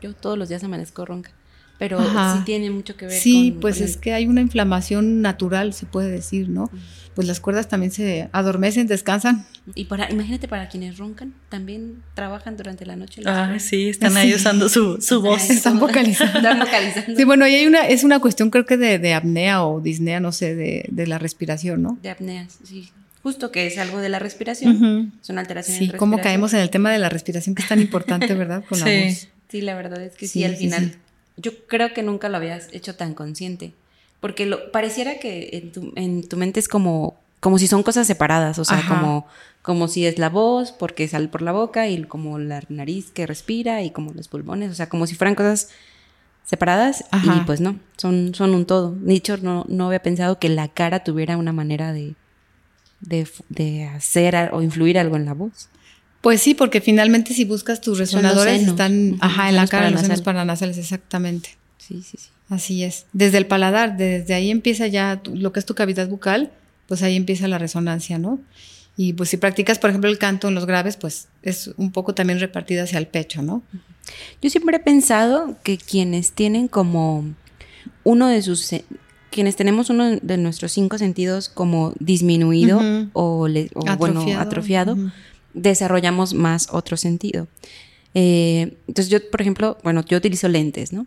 [0.00, 1.32] Yo todos los días amanezco ronca.
[1.78, 5.86] Pero sí tiene mucho que ver sí, pues es que hay una inflamación natural, se
[5.86, 6.70] puede decir, ¿no?
[7.14, 9.46] Pues las cuerdas también se adormecen, descansan.
[9.74, 13.22] Y para, imagínate para quienes roncan, también trabajan durante la noche.
[13.26, 15.50] Ah, sí, están ahí usando su, su voz.
[15.50, 16.38] Están vocalizando.
[16.38, 17.16] están vocalizando.
[17.16, 20.20] Sí, bueno, y hay una, es una cuestión creo que de, de apnea o disnea,
[20.20, 21.98] no sé, de, de, la respiración, ¿no?
[22.02, 22.88] De apnea, sí.
[23.22, 25.12] Justo que es algo de la respiración.
[25.20, 25.90] Son alteraciones.
[25.90, 28.64] Sí, cómo caemos en el tema de la respiración, que es tan importante, ¿verdad?
[28.68, 29.28] Con la voz.
[29.48, 30.94] Sí, la verdad es que sí, al final
[31.38, 33.72] yo creo que nunca lo habías hecho tan consciente,
[34.20, 38.06] porque lo, pareciera que en tu, en tu mente es como, como si son cosas
[38.06, 39.26] separadas, o sea, como,
[39.62, 43.26] como si es la voz, porque sale por la boca, y como la nariz que
[43.26, 45.70] respira, y como los pulmones, o sea, como si fueran cosas
[46.44, 48.92] separadas, y pues no, son, son un todo.
[48.92, 52.14] Dicho, no, no había pensado que la cara tuviera una manera de,
[53.00, 55.68] de, hacer o influir algo en la voz.
[56.20, 60.22] Pues sí, porque finalmente si buscas tus resonadores están, ajá, en la cara, los senos
[60.22, 61.50] paranasales, exactamente.
[61.78, 62.28] Sí, sí, sí.
[62.48, 63.06] Así es.
[63.12, 66.50] Desde el paladar, desde ahí empieza ya lo que es tu cavidad bucal,
[66.86, 68.40] pues ahí empieza la resonancia, ¿no?
[68.96, 72.14] Y pues si practicas, por ejemplo, el canto en los graves, pues es un poco
[72.14, 73.62] también repartida hacia el pecho, ¿no?
[74.42, 77.24] Yo siempre he pensado que quienes tienen como
[78.02, 78.70] uno de sus,
[79.30, 82.80] quienes tenemos uno de nuestros cinco sentidos como disminuido
[83.12, 84.96] o, atrofiado, bueno, atrofiado,
[85.60, 87.48] desarrollamos más otro sentido.
[88.14, 91.06] Eh, entonces yo, por ejemplo, bueno, yo utilizo lentes, ¿no?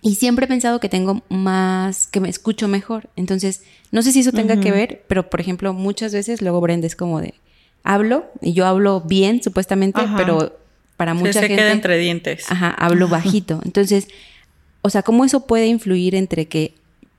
[0.00, 3.08] Y siempre he pensado que tengo más, que me escucho mejor.
[3.16, 6.86] Entonces, no sé si eso tenga que ver, pero por ejemplo, muchas veces luego Brenda
[6.86, 7.34] es como de,
[7.82, 10.58] hablo, y yo hablo bien, supuestamente, pero
[10.96, 11.56] para mucha se gente...
[11.56, 12.44] queda entre dientes.
[12.48, 13.60] Ajá, hablo bajito.
[13.64, 14.08] Entonces,
[14.82, 16.74] o sea, ¿cómo eso puede influir entre que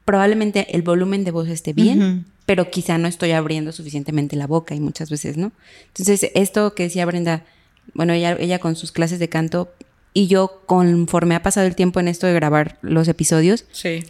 [0.05, 4.73] probablemente el volumen de voz esté bien, pero quizá no estoy abriendo suficientemente la boca
[4.73, 5.51] y muchas veces no?
[5.89, 7.45] Entonces, esto que decía Brenda,
[7.93, 9.71] bueno, ella, ella con sus clases de canto
[10.15, 13.65] y yo, conforme ha pasado el tiempo en esto de grabar los episodios,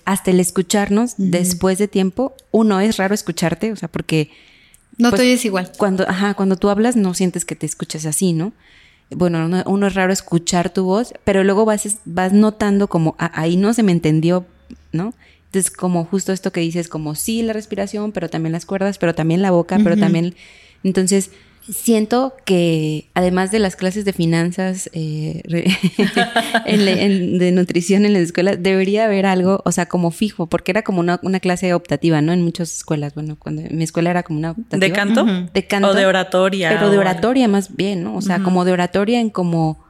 [0.06, 4.32] hasta el escucharnos después de tiempo, uno es raro escucharte, o sea, porque...
[4.98, 5.70] No pues, te oyes igual.
[5.78, 8.54] Cuando, ajá, cuando tú hablas no sientes que te escuchas así, ¿no?
[9.10, 13.58] Bueno, uno, es raro escuchar tu voz, pero luego vas, vas notando como ah, ahí
[13.58, 14.46] no se me entendió,
[14.94, 15.14] ¿no?
[15.50, 19.16] Entonces, como justo esto que dices, como sí la respiración, pero también las cuerdas, pero
[19.16, 20.36] también la boca, pero también...
[20.84, 21.32] Entonces,
[21.74, 25.42] siento que además de las clases de finanzas, eh,
[26.66, 31.00] de nutrición en las escuelas, debería haber algo, o sea, como fijo, porque era como
[31.00, 32.32] una, clase optativa, ¿no?
[32.32, 34.80] En muchas escuelas, bueno, cuando mi escuela era como una optativa.
[34.80, 35.26] ¿De canto?
[35.52, 35.90] De canto.
[35.90, 36.70] O de oratoria.
[36.70, 38.16] Pero de oratoria más bien, ¿no?
[38.16, 39.89] O sea, como de oratoria en como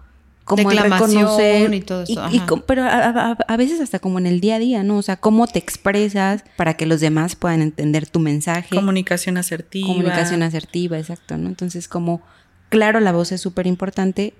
[0.50, 2.64] como reconocer y todo eso.
[2.66, 4.98] pero a, veces hasta como en el día a día, ¿no?
[4.98, 8.76] O sea, cómo te expresas para que los demás puedan entender tu mensaje.
[8.76, 9.88] Comunicación asertiva.
[9.88, 11.50] Comunicación asertiva, exacto, ¿no?
[11.50, 12.22] Entonces, como,
[12.70, 14.34] claro, la voz es súper importante,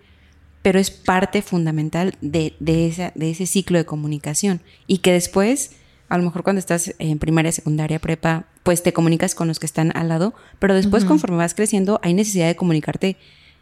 [0.64, 4.62] pero es parte fundamental de, de, esa, de ese ciclo de comunicación.
[4.88, 5.76] Y que después,
[6.10, 9.68] a lo mejor cuando estás en primaria, secundaria, prepa, pues te comunicas con los que
[9.68, 13.18] están al lado, pero después conforme vas creciendo hay necesidad de comunicarte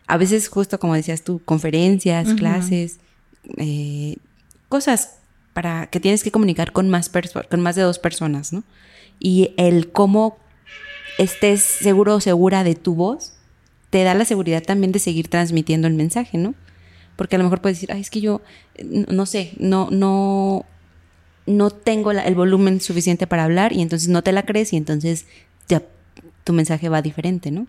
[0.08, 2.98] a veces justo como decías tú, conferencias, clases,
[3.58, 4.18] eh,
[4.70, 5.18] cosas
[5.54, 7.12] para que tienes que comunicar con más,
[7.50, 8.64] con más de dos personas, ¿no?
[9.20, 10.38] Y el cómo
[11.18, 13.34] estés seguro o segura de tu voz
[13.90, 16.54] te da la seguridad también de seguir transmitiendo el mensaje, ¿no?
[17.16, 18.42] Porque a lo mejor puedes decir, ay, es que yo,
[18.84, 20.66] no sé, no, no,
[21.46, 25.26] no tengo el volumen suficiente para hablar y entonces no te la crees y entonces
[25.68, 25.82] ya
[26.44, 27.68] tu mensaje va diferente, ¿no?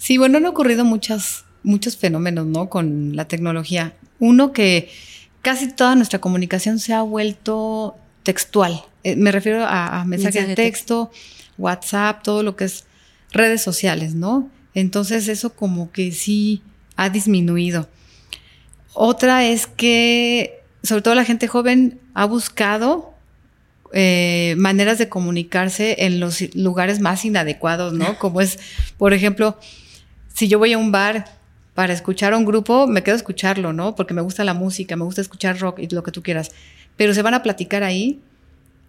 [0.00, 2.70] Sí, bueno, han ocurrido muchas, muchos fenómenos, ¿no?
[2.70, 3.92] Con la tecnología.
[4.18, 4.90] Uno que
[5.42, 8.82] casi toda nuestra comunicación se ha vuelto textual.
[9.04, 11.10] Eh, me refiero a, mensajes de texto,
[11.58, 12.86] WhatsApp, todo lo que es
[13.30, 14.48] redes sociales, ¿no?
[14.74, 16.62] Entonces eso como que sí
[16.96, 17.86] ha disminuido.
[18.94, 23.12] Otra es que, sobre todo la gente joven, ha buscado
[23.92, 28.18] eh, maneras de comunicarse en los lugares más inadecuados, ¿no?
[28.18, 28.58] Como es,
[28.96, 29.58] por ejemplo,
[30.34, 31.26] si yo voy a un bar
[31.74, 33.94] para escuchar a un grupo, me quedo a escucharlo, ¿no?
[33.94, 36.50] Porque me gusta la música, me gusta escuchar rock y lo que tú quieras.
[36.96, 38.20] Pero se van a platicar ahí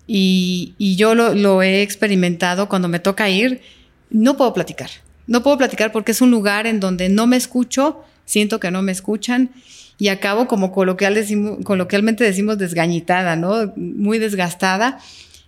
[0.08, 3.62] y, yo lo, he experimentado cuando me toca ir,
[4.10, 4.90] no puedo platicar.
[5.28, 8.82] No puedo platicar porque es un lugar en donde no me escucho, siento que no
[8.82, 9.52] me escuchan
[9.98, 13.72] y acabo como coloquialmente decimos desgañitada, ¿no?
[13.76, 15.00] Muy desgastada.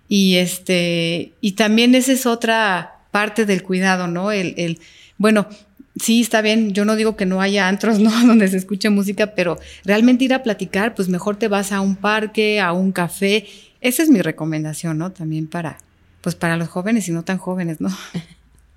[0.07, 4.31] Y este, y también esa es otra parte del cuidado, ¿no?
[4.31, 4.79] El
[5.17, 5.47] bueno,
[5.95, 8.11] sí, está bien, yo no digo que no haya antros, ¿no?
[8.25, 11.95] Donde se escuche música, pero realmente ir a platicar, pues mejor te vas a un
[11.95, 13.47] parque, a un café.
[13.81, 15.11] Esa es mi recomendación, ¿no?
[15.11, 15.77] También para,
[16.21, 17.89] pues para los jóvenes y no tan jóvenes, ¿no?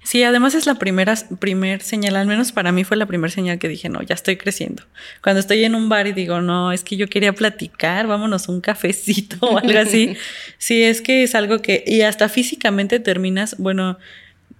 [0.06, 3.58] Sí, además es la primera primer señal, al menos para mí fue la primera señal
[3.58, 4.84] que dije, no, ya estoy creciendo.
[5.20, 8.60] Cuando estoy en un bar y digo, no, es que yo quería platicar, vámonos un
[8.60, 10.16] cafecito o algo así.
[10.58, 13.98] sí, es que es algo que, y hasta físicamente terminas, bueno,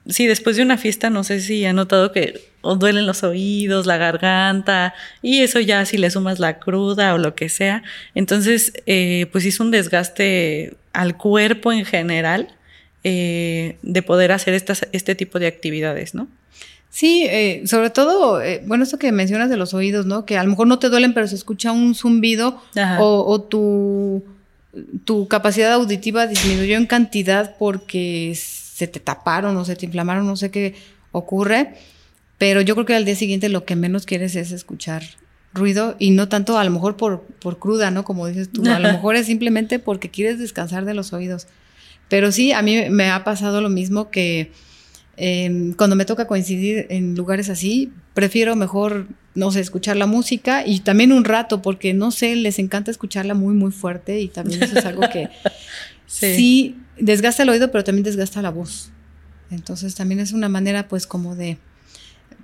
[0.09, 3.87] sí, después de una fiesta, no sé si ha notado que os duelen los oídos,
[3.87, 7.83] la garganta, y eso ya si le sumas la cruda o lo que sea.
[8.15, 12.49] Entonces, eh, pues hizo un desgaste al cuerpo en general
[13.05, 16.29] eh, de poder hacer estas, este tipo de actividades, ¿no?
[16.91, 20.25] Sí, eh, sobre todo, bueno, esto que mencionas de los oídos, ¿no?
[20.25, 22.63] Que a lo mejor no te duelen, pero se escucha un zumbido
[22.99, 24.25] o, o tu,
[25.05, 28.31] tu capacidad auditiva disminuyó en cantidad porque
[28.77, 30.75] se te taparon o se te inflamaron, no sé qué
[31.11, 31.73] ocurre.
[32.37, 35.03] Pero yo creo que al día siguiente lo que menos quieres es escuchar
[35.55, 38.05] ruido y no tanto a lo mejor por, por cruda, ¿no?
[38.05, 41.47] Como dices tú, a lo mejor es simplemente porque quieres descansar de los oídos.
[42.11, 44.53] Pero sí, a mí me ha pasado lo mismo que
[45.17, 50.67] em, cuando me toca coincidir en lugares así, prefiero mejor, no sé, escuchar la música
[50.67, 54.63] y también un rato, porque no sé, les encanta escucharla muy, muy fuerte y también
[54.63, 55.31] eso es algo que
[56.07, 56.77] sí.
[56.99, 58.91] Desgasta el oído, pero también desgasta la voz.
[59.51, 61.59] Entonces también es una manera pues como de,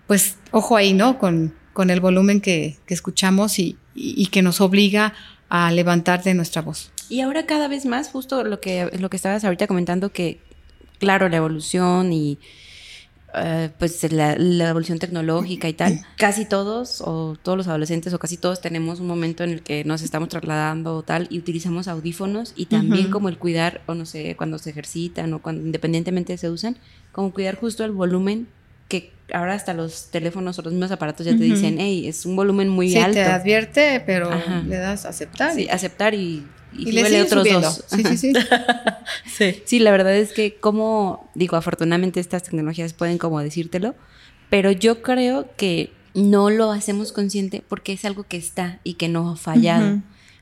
[0.07, 1.19] pues ojo ahí, ¿no?
[1.19, 5.15] Con, con el volumen que, que escuchamos y, y, que nos obliga
[5.49, 6.93] a levantar de nuestra voz.
[7.09, 10.41] Y ahora cada vez más, justo lo que, lo que estabas ahorita comentando, que
[10.99, 12.39] claro, la evolución y
[13.35, 18.37] eh, pues la, evolución tecnológica y tal, casi todos o todos los adolescentes o casi
[18.37, 22.53] todos tenemos un momento en el que nos estamos trasladando o tal y utilizamos audífonos
[22.57, 26.51] y también como el cuidar, o no sé, cuando se ejercitan o cuando independientemente se
[26.51, 26.77] usan,
[27.11, 28.49] como cuidar justo el volumen
[28.89, 32.37] que ahora hasta los teléfonos o los mismos aparatos ya te dicen, hey, es un
[32.37, 33.15] volumen muy sí, alto.
[33.15, 34.31] te advierte, pero
[34.67, 35.55] le das aceptar.
[35.55, 37.85] Sí, aceptar y, y, le otros dos.
[37.87, 38.33] Sí, sí, sí.
[39.27, 39.63] sí.
[39.65, 43.95] Sí, la verdad es que como, digo, afortunadamente estas tecnologías pueden como decírtelo,
[44.51, 49.09] pero yo creo que no lo hacemos consciente porque es algo que está y que
[49.09, 50.01] no ha fallado.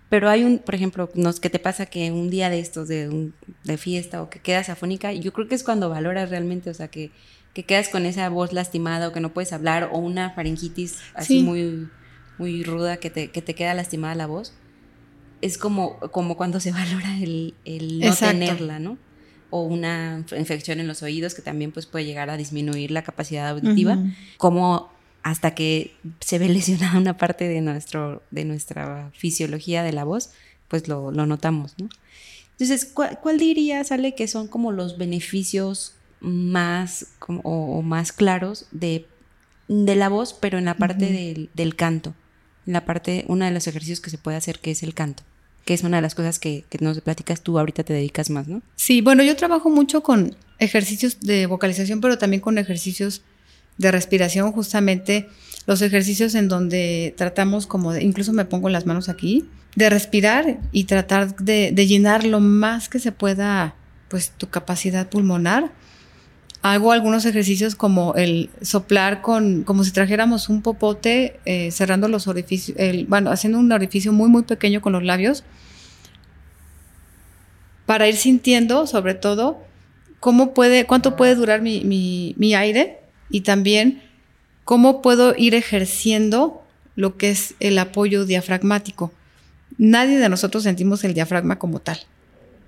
[0.09, 3.31] Pero hay un, por ejemplo, nos, que te pasa que un día de estos, de,
[3.62, 6.88] de fiesta o que quedas afónica, yo creo que es cuando valoras realmente, o sea,
[6.88, 7.12] que
[7.55, 11.43] que quedas con esa voz lastimada o que no puedes hablar o una faringitis así
[11.43, 11.88] muy,
[12.38, 14.53] muy ruda que te, que te queda lastimada la voz,
[15.40, 18.98] es como, como cuando se valora el, el no tenerla, ¿no?
[19.50, 23.48] O una infección en los oídos que también pues, puede llegar a disminuir la capacidad
[23.48, 23.98] auditiva,
[24.37, 24.90] como
[25.22, 30.31] hasta que se ve lesionada una parte de, nuestro, de nuestra fisiología de la voz,
[30.68, 31.88] pues lo, lo notamos, ¿no?
[32.53, 37.07] Entonces, ¿cuál, ¿cuál dirías, Ale, que son como los beneficios más
[37.42, 39.07] o, más claros de,
[39.68, 42.19] de, la voz, pero en la parte del, canto, en
[42.66, 45.23] la parte, uno de los ejercicios que se puede hacer que es el canto,
[45.64, 48.49] que es una de las cosas que, que nos platicas tú, ahorita te dedicas más,
[48.49, 48.62] ¿no?
[48.77, 53.23] Sí, bueno, yo trabajo mucho con ejercicios de vocalización, pero también con ejercicios
[53.79, 55.29] de respiración, justamente
[55.66, 60.85] los ejercicios en donde tratamos como incluso me pongo las manos aquí, de respirar y
[60.85, 63.75] tratar de, de llenar lo más que se pueda,
[64.09, 65.73] pues tu capacidad pulmonar
[66.62, 72.27] Hago algunos ejercicios como el soplar con, como si trajéramos un popote, eh, cerrando los
[72.29, 72.77] orificios,
[73.09, 75.42] bueno, haciendo un orificio muy, muy pequeño con los labios,
[77.87, 79.59] para ir sintiendo, sobre todo,
[80.20, 82.99] cómo puede, cuánto puede durar mi, mi, mi aire
[83.31, 84.03] y también
[84.64, 86.62] cómo puedo ir ejerciendo
[86.94, 89.12] lo que es el apoyo diafragmático.
[89.79, 91.99] Nadie de nosotros sentimos el diafragma como tal,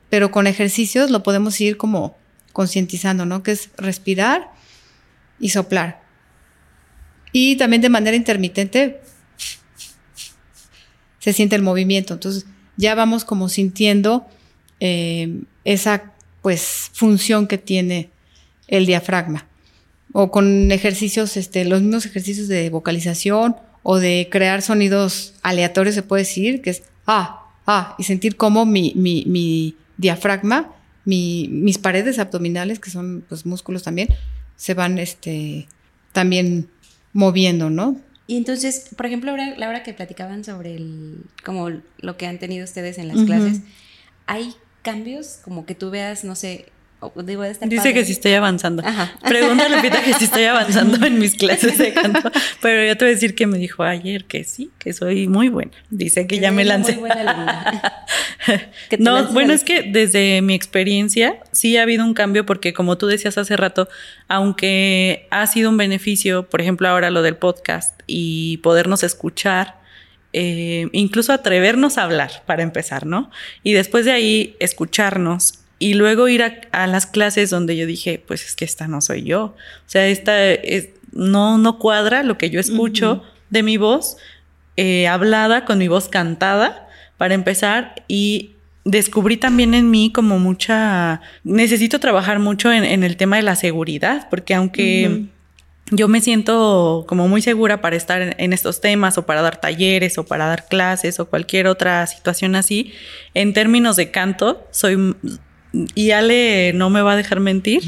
[0.09, 2.17] pero con ejercicios lo podemos ir como
[2.53, 3.43] concientizando, ¿no?
[3.43, 4.51] Que es respirar
[5.39, 6.03] y soplar.
[7.33, 9.01] Y también de manera intermitente
[11.19, 12.15] se siente el movimiento.
[12.15, 14.27] Entonces ya vamos como sintiendo
[14.81, 16.13] eh, esa
[16.43, 18.11] pues función que tiene
[18.69, 19.47] el diafragma.
[20.13, 26.03] O con ejercicios, este, los mismos ejercicios de vocalización o de crear sonidos aleatorios, se
[26.03, 32.19] puede decir, que es ah, ah, y sentir cómo mi, mi, mi diafragma mis paredes
[32.19, 34.09] abdominales, que son pues músculos también,
[34.57, 35.67] se van este,
[36.13, 36.69] también
[37.13, 38.01] moviendo, ¿no?
[38.27, 42.39] Y entonces, por ejemplo, ahora, la hora que platicaban sobre el, como lo que han
[42.39, 43.61] tenido ustedes en las clases,
[44.27, 46.67] ¿hay cambios como que tú veas, no sé,
[47.67, 48.83] Dice que si estoy avanzando.
[49.23, 52.31] Pregúntale, Pita, que si estoy avanzando en mis clases de canto.
[52.61, 55.49] Pero yo te voy a decir que me dijo ayer que sí, que soy muy
[55.49, 55.73] buena.
[55.91, 56.93] Dice que, ya me lancé.
[56.93, 58.03] Muy buena
[58.99, 63.07] no, bueno, es que desde mi experiencia sí ha habido un cambio porque como tú
[63.07, 63.89] decías hace rato,
[64.29, 69.81] aunque ha sido un beneficio, por ejemplo, ahora lo del podcast y podernos escuchar,
[70.33, 73.31] eh, incluso atrevernos a hablar para empezar, ¿no?
[73.63, 78.47] Y después de ahí escucharnos y luego ir a, las clases donde yo dije, pues
[78.47, 79.47] es que esta no soy yo.
[79.47, 84.17] O sea, esta es, no, no cuadra lo que yo escucho de mi voz
[84.77, 88.53] eh, hablada con mi voz cantada, para empezar, y
[88.85, 94.29] descubrí también en mí como mucha, necesito trabajar mucho en, el tema de la seguridad,
[94.31, 95.27] porque aunque...
[95.95, 100.17] Yo me siento como muy segura para estar en, estos temas o para dar talleres
[100.17, 102.95] o para dar clases o cualquier otra situación así.
[103.35, 105.15] En términos de canto, soy
[105.73, 107.83] y Ale no me va a dejar mentir,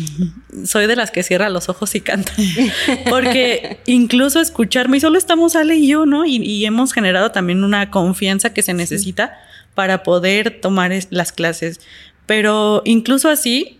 [0.64, 2.32] soy de las que cierra los ojos y canta.
[3.10, 6.24] Porque incluso escucharme, y solo estamos Ale y yo, ¿no?
[6.24, 9.38] Y, hemos generado también una confianza que se necesita
[9.74, 11.80] para poder tomar las clases.
[12.26, 13.78] Pero incluso así,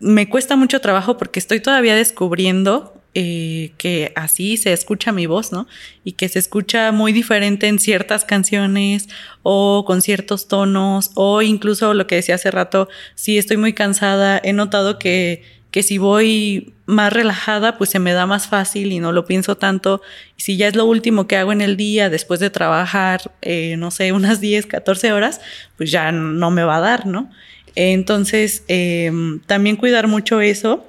[0.00, 5.52] me cuesta mucho trabajo porque estoy todavía descubriendo eh, que así se escucha mi voz,
[5.52, 5.68] ¿no?
[6.02, 9.08] Y que se escucha muy diferente en ciertas canciones
[9.44, 14.40] o con ciertos tonos o incluso lo que decía hace rato, si estoy muy cansada,
[14.42, 18.98] he notado que, que si voy más relajada, pues se me da más fácil y
[18.98, 20.02] no lo pienso tanto.
[20.36, 23.76] Y si ya es lo último que hago en el día después de trabajar, eh,
[23.78, 25.40] no sé, unas 10, 14 horas,
[25.76, 27.30] pues ya no me va a dar, ¿no?
[27.76, 30.84] Entonces, em, también cuidar mucho eso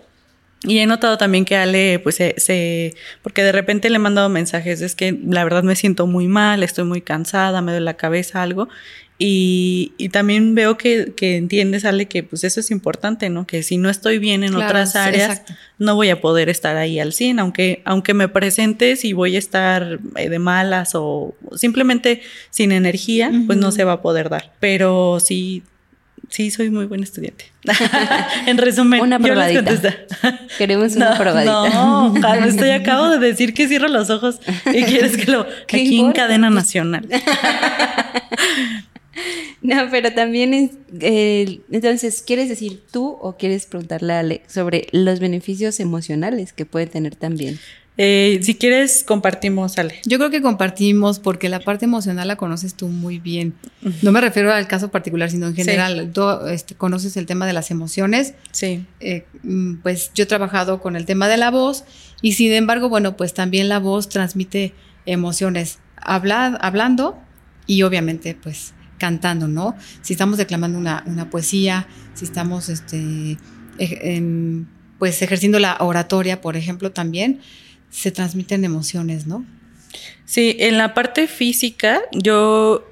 [0.66, 4.82] y he notado también que Ale, pues se, porque de repente le he mandado mensajes,
[4.82, 8.41] es que la verdad me siento muy mal, estoy muy cansada, me duele la cabeza,
[8.41, 8.68] algo.
[9.18, 13.47] Y, y también veo que, que entiendes, Ale, que pues eso es importante, ¿no?
[13.47, 15.43] Que si no estoy bien en otras áreas,
[15.78, 19.39] no voy a poder estar ahí al 100, aunque, aunque me presentes y voy a
[19.39, 24.51] estar eh, de malas o simplemente sin energía, pues no se va a poder dar.
[24.59, 25.63] Pero sí,
[26.30, 27.45] Sí, soy muy buen estudiante.
[28.47, 29.95] en resumen, una probadita.
[30.57, 31.69] Queremos una probadita.
[31.69, 36.11] No, estoy acabo de decir que cierro los ojos y quieres que lo aquí en
[36.11, 37.07] cadena nacional.
[39.61, 44.88] no, pero también es, eh, entonces, ¿quieres decir tú o quieres preguntarle a Ale sobre
[44.91, 47.59] los beneficios emocionales que puede tener también?
[47.97, 50.01] Eh, si quieres, compartimos, Ale.
[50.05, 53.53] Yo creo que compartimos porque la parte emocional la conoces tú muy bien.
[54.01, 56.11] No me refiero al caso particular, sino en general.
[56.13, 58.33] Tú este, conoces el tema de las emociones.
[58.51, 58.85] Sí.
[58.99, 61.85] Eh, mm, pues yo he trabajado con el tema de la voz
[62.21, 64.73] y sin embargo, bueno, pues también la voz transmite
[65.05, 67.17] emociones hablando
[67.65, 69.75] y obviamente pues cantando, ¿no?
[70.01, 73.37] Si estamos declamando una, una poesía, si estamos este,
[74.99, 77.39] pues ejerciendo la oratoria, por ejemplo, también
[77.95, 79.45] se transmiten emociones, ¿no?
[80.25, 82.85] Sí, en la parte física, yo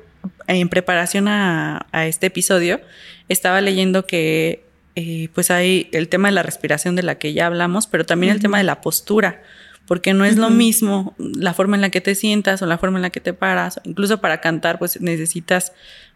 [0.47, 2.79] en preparación a, este episodio
[3.27, 4.63] estaba leyendo que
[4.95, 8.31] eh, pues hay el tema de la respiración de la que ya hablamos, pero también
[8.31, 9.41] el tema de la postura,
[9.87, 12.97] porque no es lo mismo la forma en la que te sientas o la forma
[12.97, 15.73] en la que te paras, incluso para cantar pues necesitas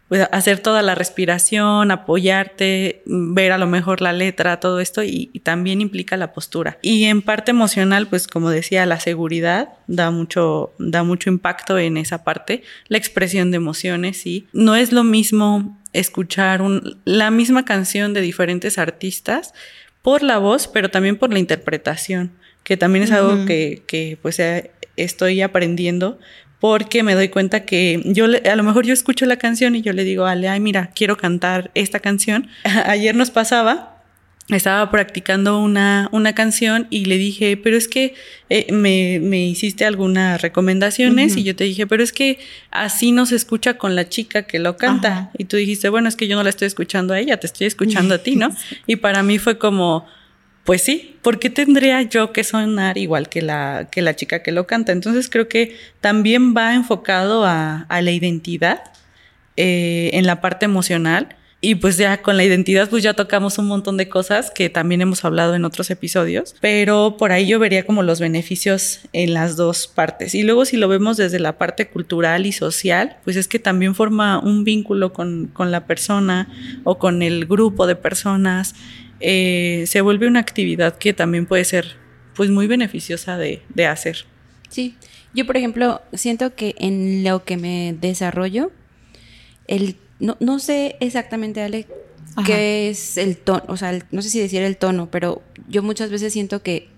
[0.08, 5.26] pues, hacer toda la respiración, apoyarte, ver a lo mejor la letra, todo esto y,
[5.42, 6.78] también implica la postura.
[6.82, 11.96] Y en parte emocional, pues como decía, la seguridad da mucho, da mucho impacto en
[11.96, 16.62] esa parte, la expresión de emociones, y no es lo mismo escuchar
[17.04, 19.52] la misma canción de diferentes artistas
[20.02, 22.32] por la voz, pero también por la interpretación,
[22.62, 24.40] que también es algo que, que pues
[24.96, 26.18] estoy aprendiendo
[26.60, 29.92] porque me doy cuenta que yo a lo mejor yo escucho la canción y yo
[29.92, 32.48] le digo, Ale, ay, mira, quiero cantar esta canción.
[32.86, 33.98] Ayer nos pasaba,
[34.48, 38.14] estaba practicando una, una canción y le dije, pero es que
[38.48, 42.38] eh, me, me, hiciste algunas recomendaciones y yo te dije, pero es que
[42.70, 45.30] así no se escucha con la chica que lo canta.
[45.36, 47.66] Y tú dijiste, bueno, es que yo no la estoy escuchando a ella, te estoy
[47.66, 48.48] escuchando a ti, ¿no?
[48.86, 50.06] Y para mí fue como,
[50.68, 54.52] pues sí, ¿por qué tendría yo que sonar igual que la, que la chica que
[54.52, 54.92] lo canta?
[54.92, 58.82] Entonces creo que también va enfocado a, la identidad
[59.56, 61.36] eh, en la parte emocional.
[61.62, 65.00] Y pues ya con la identidad pues ya tocamos un montón de cosas que también
[65.00, 69.56] hemos hablado en otros episodios, pero por ahí yo vería como los beneficios en las
[69.56, 70.34] dos partes.
[70.34, 73.94] Y luego si lo vemos desde la parte cultural y social, pues es que también
[73.94, 76.46] forma un vínculo con, con la persona
[76.84, 78.74] o con el grupo de personas
[79.20, 81.96] eh, se vuelve una actividad que también puede ser
[82.34, 84.26] pues muy beneficiosa de, hacer.
[84.68, 84.94] Sí,
[85.34, 88.70] yo por ejemplo siento que en lo que me desarrollo,
[89.66, 91.86] el, no, sé exactamente, Ale,
[92.46, 96.10] qué es el tono, o sea, no sé si decir el tono, pero yo muchas
[96.10, 96.88] veces siento que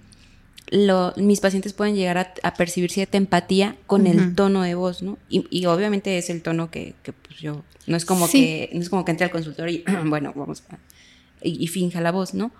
[0.70, 5.18] lo, mis pacientes pueden llegar a, percibir cierta empatía con el tono de voz, ¿no?
[5.28, 9.04] Y, obviamente es el tono que, pues, yo, no es como que, no es como
[9.04, 10.78] que entre al consultorio y, bueno, vamos a
[11.42, 12.52] y, finja la voz, ¿no?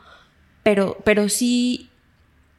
[0.62, 1.88] Pero, pero sí,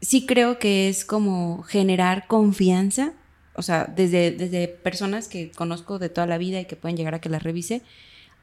[0.01, 3.13] sí creo que es como generar confianza,
[3.55, 7.15] o sea, desde, desde personas que conozco de toda la vida y que pueden llegar
[7.15, 7.81] a que las revise,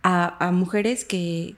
[0.03, 1.57] a, mujeres que,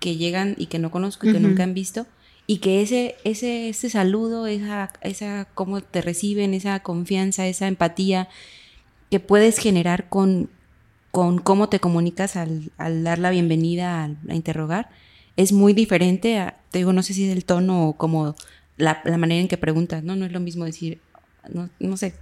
[0.00, 2.06] que llegan y que no conozco y que nunca han visto,
[2.46, 8.28] y que ese, ese, ese saludo, esa, esa cómo te reciben, esa confianza, esa empatía
[9.08, 10.50] que puedes generar con,
[11.12, 14.90] con cómo te comunicas al, al dar la bienvenida, a interrogar,
[15.36, 18.36] es muy diferente a, te digo, no sé si es el tono o como
[18.76, 20.16] la, manera en que preguntas, ¿no?
[20.16, 21.00] No es lo mismo decir,
[21.52, 22.14] no, no sé,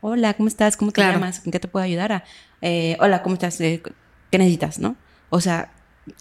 [0.00, 0.76] hola, ¿cómo estás?
[0.76, 1.42] ¿Cómo te llamas?
[1.44, 2.24] ¿En qué te puedo ayudar?
[2.60, 3.60] Eh, hola, ¿cómo estás?
[3.60, 3.82] Eh,
[4.30, 4.78] ¿Qué necesitas?
[4.78, 4.96] ¿No?
[5.30, 5.72] O sea...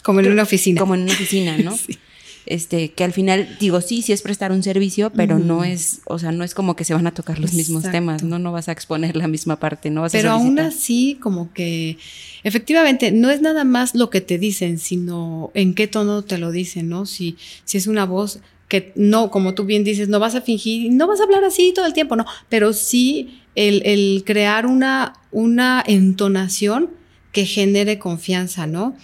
[0.04, 0.80] Como en una oficina.
[0.80, 1.76] Como en una oficina, ¿no?
[1.78, 1.98] sí.
[2.46, 6.18] Este, que al final, digo, sí, sí es prestar un servicio, pero no es, o
[6.18, 8.40] sea, no es como que se van a tocar los mismos temas, ¿no?
[8.40, 11.98] No vas a exponer la misma parte, no vas pero aún así, como que,
[12.44, 16.52] efectivamente, no es nada más lo que te dicen, sino en qué tono te lo
[16.52, 17.06] dicen, ¿no?
[17.06, 18.40] Si, si es una voz
[18.72, 21.74] que no, como tú bien dices, no vas a fingir, no vas a hablar así
[21.76, 26.90] todo el tiempo, no, pero sí el, crear una, una entonación
[27.34, 28.96] que genere confianza, ¿no?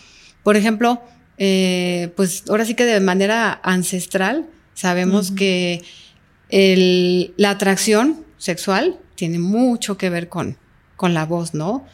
[0.43, 1.01] Por ejemplo,
[1.37, 5.83] eh, pues ahora sí que de manera ancestral sabemos que
[6.49, 10.57] la atracción sexual tiene mucho que ver con,
[10.95, 11.85] con la voz, ¿no?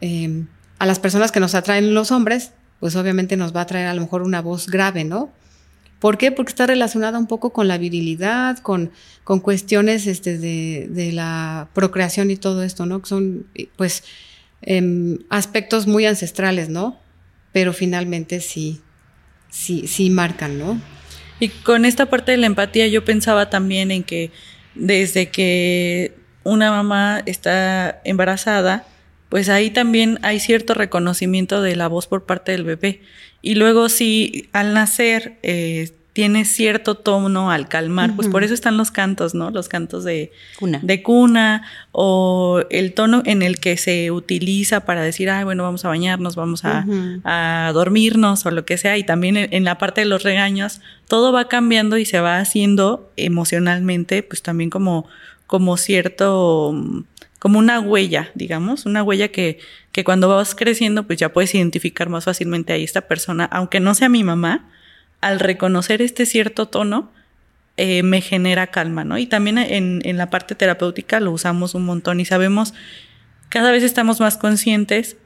[0.00, 3.86] Em, a las personas que nos atraen los hombres, pues obviamente nos va a traer
[3.86, 5.30] a lo mejor una voz grave, ¿no?
[6.00, 6.32] ¿Por qué?
[6.32, 8.90] Porque está relacionada un poco con la virilidad, con,
[9.22, 13.00] con cuestiones este, de, de, la procreación y todo esto, ¿no?
[13.00, 14.02] Que son, pues,
[14.62, 16.98] em, aspectos muy ancestrales, ¿no?
[17.52, 18.80] Pero finalmente sí,
[19.50, 20.80] sí, sí marcan, ¿no?
[21.40, 24.30] Y con esta parte de la empatía yo pensaba también en que
[24.74, 28.86] desde que una mamá está embarazada,
[29.28, 33.00] pues ahí también hay cierto reconocimiento de la voz por parte del bebé.
[33.40, 38.76] Y luego si al nacer eh, tiene cierto tono al calmar, pues por eso están
[38.76, 39.50] los cantos, ¿no?
[39.50, 40.78] Los cantos de cuna.
[40.82, 45.86] de cuna o el tono en el que se utiliza para decir, ay, bueno, vamos
[45.86, 48.98] a bañarnos, vamos a, dormirnos o lo que sea.
[48.98, 53.10] Y también en, la parte de los regaños, todo va cambiando y se va haciendo
[53.16, 55.06] emocionalmente, pues también como,
[55.46, 56.74] como cierto,
[57.38, 59.60] como una huella, digamos, una huella que,
[59.92, 63.94] que cuando vas creciendo, pues ya puedes identificar más fácilmente a esta persona, aunque no
[63.94, 64.68] sea mi mamá,
[65.22, 67.10] al reconocer este cierto tono,
[67.78, 69.16] eh, me genera calma, ¿no?
[69.16, 72.74] Y también en, en la parte terapéutica lo usamos un montón y sabemos,
[73.48, 75.16] cada vez estamos más conscientes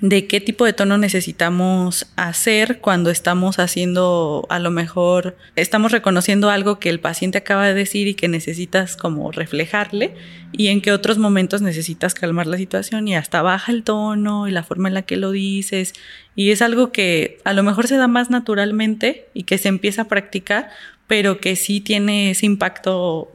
[0.00, 6.50] de qué tipo de tono necesitamos hacer cuando estamos haciendo, a lo mejor, estamos reconociendo
[6.50, 10.14] algo que el paciente acaba de decir y que necesitas como reflejarle
[10.52, 14.50] y en qué otros momentos necesitas calmar la situación y hasta baja el tono y
[14.50, 15.94] la forma en la que lo dices
[16.34, 20.02] y es algo que a lo mejor se da más naturalmente y que se empieza
[20.02, 20.68] a practicar,
[21.06, 23.30] pero que sí tiene ese impacto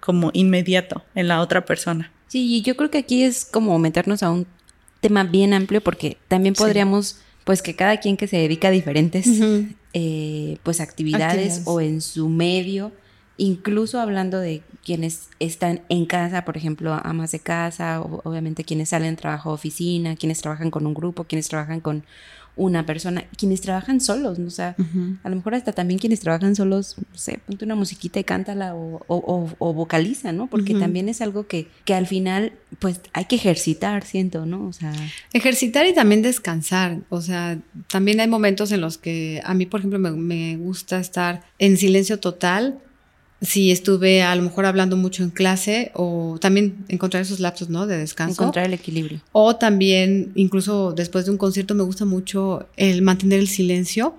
[0.00, 2.10] como inmediato en la otra persona.
[2.28, 4.46] Sí, yo creo que aquí es como meternos a un
[5.00, 9.26] tema bien amplio porque también podríamos, pues que cada quien que se dedica a diferentes
[9.92, 12.92] eh, pues actividades, o en su medio,
[13.36, 18.90] incluso hablando de quienes están en casa, por ejemplo, amas de casa, o, obviamente quienes
[18.90, 22.04] salen trabajo a oficina, quienes trabajan con un grupo, quienes trabajan con
[22.58, 24.48] una persona, quienes trabajan solos, ¿no?
[24.48, 24.76] o sea,
[25.22, 28.74] a lo mejor hasta también quienes trabajan solos, no sé, ponte una musiquita y cántala
[28.74, 30.48] o, o, vocaliza, ¿no?
[30.48, 34.66] Porque también es algo que, que al final, pues hay que ejercitar, siento, ¿no?
[34.66, 34.92] O sea.
[35.32, 37.58] Ejercitar y también descansar, o sea,
[37.90, 41.76] también hay momentos en los que a mí, por ejemplo, me, me gusta estar en
[41.76, 42.80] silencio total
[43.40, 47.86] si estuve a lo mejor hablando mucho en clase o también encontrar esos lapsos, ¿no?
[47.86, 48.42] De descanso.
[48.42, 49.20] Encontrar el equilibrio.
[49.32, 54.14] O también, incluso después de un concierto, me gusta mucho el mantener el silencio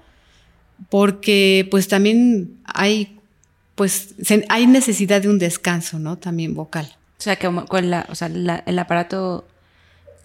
[0.89, 3.17] porque pues también hay,
[3.75, 4.15] pues,
[4.47, 6.17] hay necesidad de un descanso, ¿no?
[6.17, 6.95] También vocal.
[7.17, 9.45] O sea, que con la, o sea, el aparato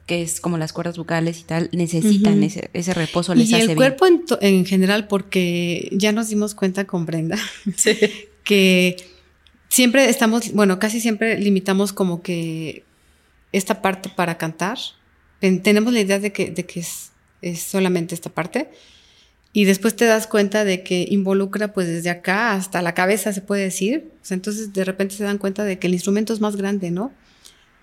[0.07, 3.75] que es como las cuerdas vocales y tal, necesitan ese, ese, reposo, les y el
[3.75, 7.39] cuerpo en, en, general, porque ya nos dimos cuenta con Brenda,
[7.75, 7.97] sí
[8.45, 8.97] que
[9.69, 12.85] siempre estamos, bueno, casi siempre limitamos como que
[13.53, 14.79] esta parte para cantar.
[15.41, 17.11] Tenemos la idea de que, de que es,
[17.43, 18.71] es solamente esta parte.
[19.53, 23.41] Y después te das cuenta de que involucra pues desde acá hasta la cabeza, se
[23.41, 24.11] puede decir.
[24.31, 27.13] entonces de repente se dan cuenta de que el instrumento es más grande, ¿no?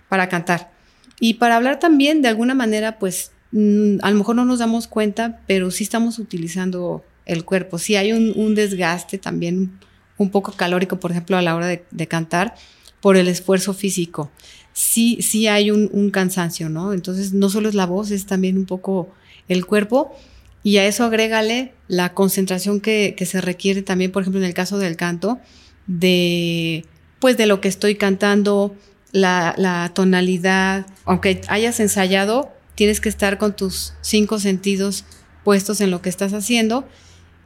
[0.08, 0.72] Para cantar.
[1.18, 4.86] Y para hablar también, de alguna manera, pues mm, a lo mejor no nos damos
[4.86, 7.78] cuenta, pero sí estamos utilizando el cuerpo.
[7.78, 9.78] Sí hay un, un desgaste también
[10.22, 12.54] un poco calórico, por ejemplo, a la hora de, cantar,
[13.00, 14.30] por el esfuerzo físico.
[14.72, 16.92] Sí, sí hay un, cansancio, ¿no?
[16.92, 19.10] Entonces, no solo es la voz, es también un poco
[19.48, 20.14] el cuerpo.
[20.62, 24.78] Y a eso agrégale la concentración que, se requiere también, por ejemplo, en el caso
[24.78, 25.40] del canto,
[25.86, 26.86] de,
[27.18, 28.74] pues, de lo que estoy cantando,
[29.10, 30.86] la, la tonalidad.
[31.04, 35.04] Aunque hayas ensayado, tienes que estar con tus cinco sentidos
[35.44, 36.86] puestos en lo que estás haciendo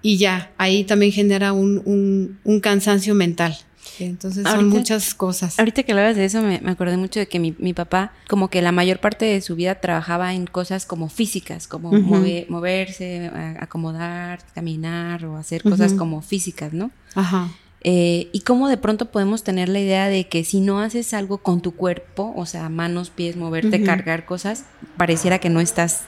[0.06, 3.58] y ya, ahí también genera un, un, cansancio mental.
[3.98, 5.58] Entonces son muchas cosas.
[5.58, 8.62] Ahorita que hablabas de eso, me, acordé mucho de que mi, mi, papá, como que
[8.62, 15.24] la mayor parte de su vida trabajaba en cosas como físicas, como moverse, acomodar, caminar
[15.24, 16.92] o hacer cosas como físicas, ¿no?
[17.16, 17.48] Ajá.
[17.80, 21.38] Eh, y cómo de pronto podemos tener la idea de que si no haces algo
[21.38, 26.02] con tu cuerpo, o sea, manos, pies, moverte, cargar cosas, pareciera que no estás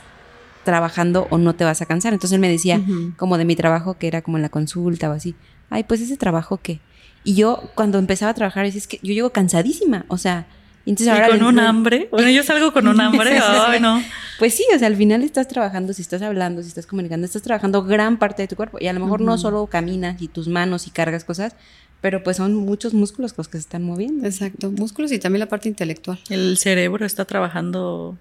[0.65, 2.13] trabajando o no te vas a cansar.
[2.13, 2.81] Entonces él me decía,
[3.17, 5.35] como de mi trabajo, que era como en la consulta o así,
[5.71, 6.81] ay, pues ese trabajo qué.
[7.25, 10.47] Y yo cuando empezaba a trabarar, es que yo llego cansadísima, o sea,
[10.87, 12.09] entonces ¿Y ahora con un hambre.
[12.11, 13.39] Bueno, yo salgo con un hambre.
[13.43, 14.03] Ay, no.
[14.39, 17.43] Pues sí, o sea, al final estás trabajando, si estás hablando, si estás comunicando, estás
[17.43, 18.79] trabajando gran parte de tu cuerpo.
[18.81, 21.57] Y a lo mejor no solo caminas y tus manos y cargas cosas,
[22.01, 24.25] pero pues son muchos músculos los que se están moviendo.
[24.27, 26.19] Exacto, músculos y también la parte intelectual.
[26.31, 28.17] El cerebro está trabajando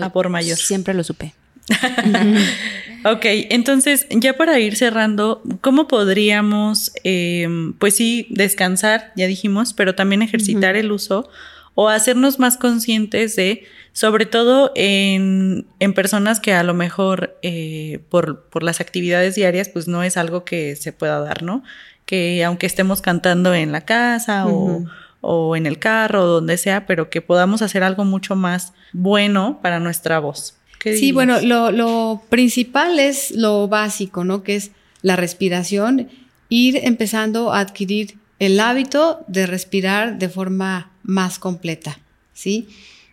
[0.00, 0.58] a por mayor.
[0.58, 1.34] Siempre lo supe.
[3.04, 7.48] Ok, entonces ya para ir cerrando, ¿cómo podríamos, eh,
[7.80, 11.28] pues sí, descansar, ya dijimos, pero también ejercitar el uso
[11.74, 18.04] o hacernos más conscientes de, sobre todo en, en personas que a lo mejor eh,
[18.08, 21.64] por, por las actividades diarias, pues no es algo que se pueda dar, ¿no?
[22.06, 24.84] Que aunque estemos cantando en la casa o,
[25.20, 29.58] o en el carro o donde sea, pero que podamos hacer algo mucho más bueno
[29.60, 30.56] para nuestra voz.
[30.82, 31.14] ¿Qué Sí, dirías?
[31.14, 34.42] bueno, lo, lo principal es lo básico, ¿no?
[34.42, 34.72] Que es
[35.02, 36.08] la respiración,
[36.48, 42.00] ir empezando a adquirir el hábito de respirar de forma más completa,
[42.32, 42.68] ¿sí?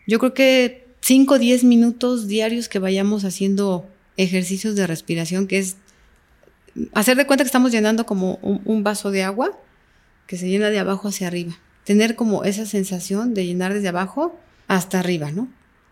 [0.08, 5.60] Yo creo que 5 o 10 minutos diarios que vayamos haciendo ejercicios de respiración, que
[5.60, 5.78] es
[6.94, 9.52] hacer de cuenta que estamos llenando como un, un vaso de agua
[10.28, 11.58] que se llena de abajo hacia arriba.
[11.84, 15.48] Tener como esa sensación de llenar desde abajo hasta arriba, ¿no?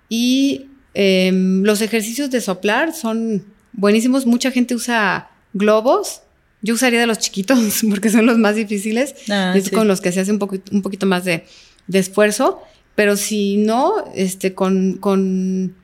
[0.09, 4.25] Y eh, los ejercicios de soplar son buenísimos.
[4.25, 6.21] Mucha gente usa globos.
[6.61, 7.59] Yo usaría de los chiquitos
[7.89, 9.15] porque son los más difíciles.
[9.29, 9.71] Ah, es sí.
[9.71, 11.45] con los que se hace un, poquito, un poquito más de,
[11.87, 12.61] de esfuerzo.
[12.95, 15.75] Pero si no, este, con, con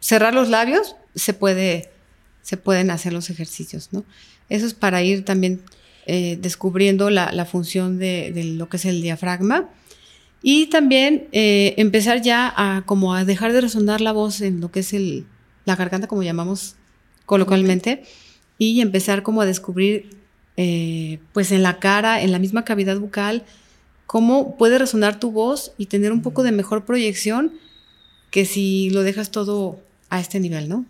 [0.00, 1.90] cerrar los labios se puede,
[2.42, 4.04] se pueden hacer los ejercicios, ¿no?
[4.50, 5.62] Eso es para ir también
[6.06, 9.68] eh, descubriendo la, la función de, de lo que es el diafragma.
[10.42, 14.70] Y también eh, empezar ya a como a dejar de resonar la voz en lo
[14.70, 15.26] que es el,
[15.64, 16.76] la garganta, como llamamos
[17.26, 18.04] coloquialmente,
[18.56, 20.10] y empezar como a descubrir,
[20.56, 23.44] eh, pues en la cara, en la misma cavidad bucal,
[24.06, 27.52] cómo puede resonar tu voz y tener un poco de mejor proyección
[28.30, 30.86] que si lo dejas todo a este nivel, ¿no?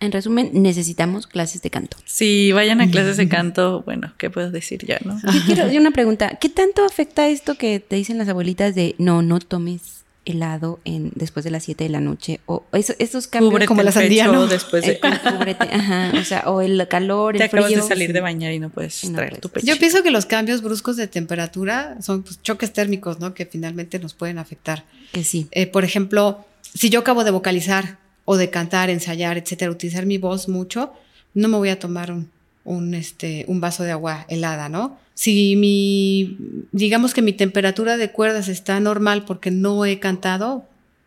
[0.00, 1.98] En resumen, necesitamos clases de canto.
[2.06, 5.20] Si vayan a clases de canto, bueno, ¿qué puedo decir ya, no?
[5.30, 6.38] Yo quiero hacer una pregunta.
[6.40, 11.12] ¿Qué tanto afecta esto que te dicen las abuelitas de no, no tomes helado en,
[11.14, 12.40] después de las 7 de la noche?
[12.46, 14.46] O eso, esos cambios Cúbrete como la sandía, ¿no?
[14.46, 14.98] después de...
[15.02, 18.12] el cúbrete, ajá, o sea, o el calor, el Te acabas de salir sí.
[18.14, 19.42] de bañar y no puedes no traer puedes.
[19.42, 19.66] tu pecho.
[19.66, 23.34] Yo pienso que los cambios bruscos de temperatura son pues, choques térmicos, ¿no?
[23.34, 24.84] Que finalmente nos pueden afectar.
[25.12, 25.46] Que sí.
[25.50, 27.98] Eh, por ejemplo, si yo acabo de vocalizar
[28.30, 30.92] o de cantar, ensayar, etcétera, utilizar mi voz mucho,
[31.34, 32.14] no me voy a tomar
[32.62, 34.96] un, este, un vaso de agua helada, ¿no?
[35.14, 36.38] Si mi,
[36.70, 40.64] digamos que mi temperatura de cuerdas está normal porque no he cantado,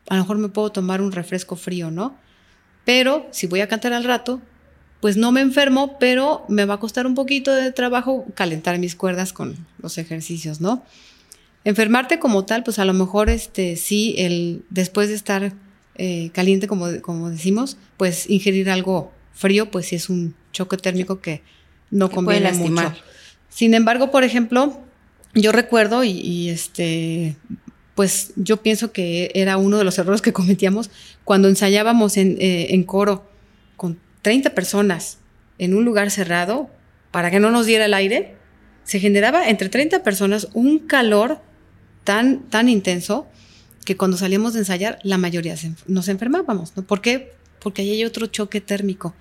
[0.10, 2.14] a lo mejor me puedo tomar un refresco frío, ¿no?
[2.84, 4.42] Pero si voy a cantar al rato,
[5.00, 8.98] pues no me enfermo, pero me va a costar un poquito de trabajo calentar mis
[8.98, 10.84] cuerdas con los ejercicios, ¿no?
[11.64, 15.54] Enfermarte como tal, pues a lo mejor este sí, el después de estar
[15.96, 21.20] eh, caliente, como, como decimos, pues ingerir algo frío, pues sí es un choque térmico
[21.20, 21.42] que
[21.92, 22.90] no Que puede conviene lastimar.
[22.92, 23.04] mucho.
[23.50, 24.80] Sin embargo, por ejemplo,
[25.36, 27.36] yo recuerdo y, y, este,
[27.96, 30.90] pues yo pienso que era uno de los errores que cometíamos
[31.24, 33.30] cuando ensayábamos en, eh, en coro
[33.78, 35.20] con 30 personas
[35.60, 36.70] en un lugar cerrado
[37.12, 38.36] para que no nos diera el aire.
[38.84, 41.40] Se generaba entre 30 personas un calor
[42.04, 43.28] tan, tan intenso
[43.86, 46.84] que cuando salíamos de ensayar, la mayoría se nos enfermábamos, ¿no?
[46.84, 47.32] ¿Por qué?
[47.60, 49.14] Porque ahí hay otro choque térmico.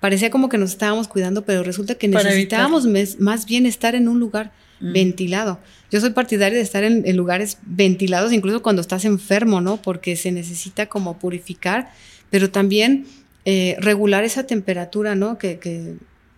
[0.00, 4.08] Parecía como que nos estábamos cuidando, pero resulta que necesitábamos mes- más bien estar en
[4.08, 4.92] un lugar Mm.
[4.92, 5.58] ventilado.
[5.90, 9.78] Yo soy partidaria de estar en, en lugares ventilados, incluso cuando estás enfermo, ¿no?
[9.80, 11.90] Porque se necesita como purificar,
[12.30, 13.06] pero también
[13.46, 15.38] eh, regular esa temperatura, ¿no?
[15.38, 15.94] Que, que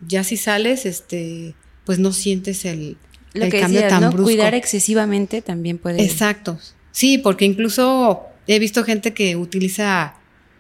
[0.07, 1.55] ya si sales, este,
[1.85, 2.97] pues no sientes el,
[3.35, 4.11] Lo el que cambio decías, tan ¿no?
[4.11, 4.25] brusco.
[4.25, 6.05] Cuidar excesivamente también puede.
[6.05, 6.61] Exacto.
[6.93, 10.15] Sí, porque incluso he visto gente que utiliza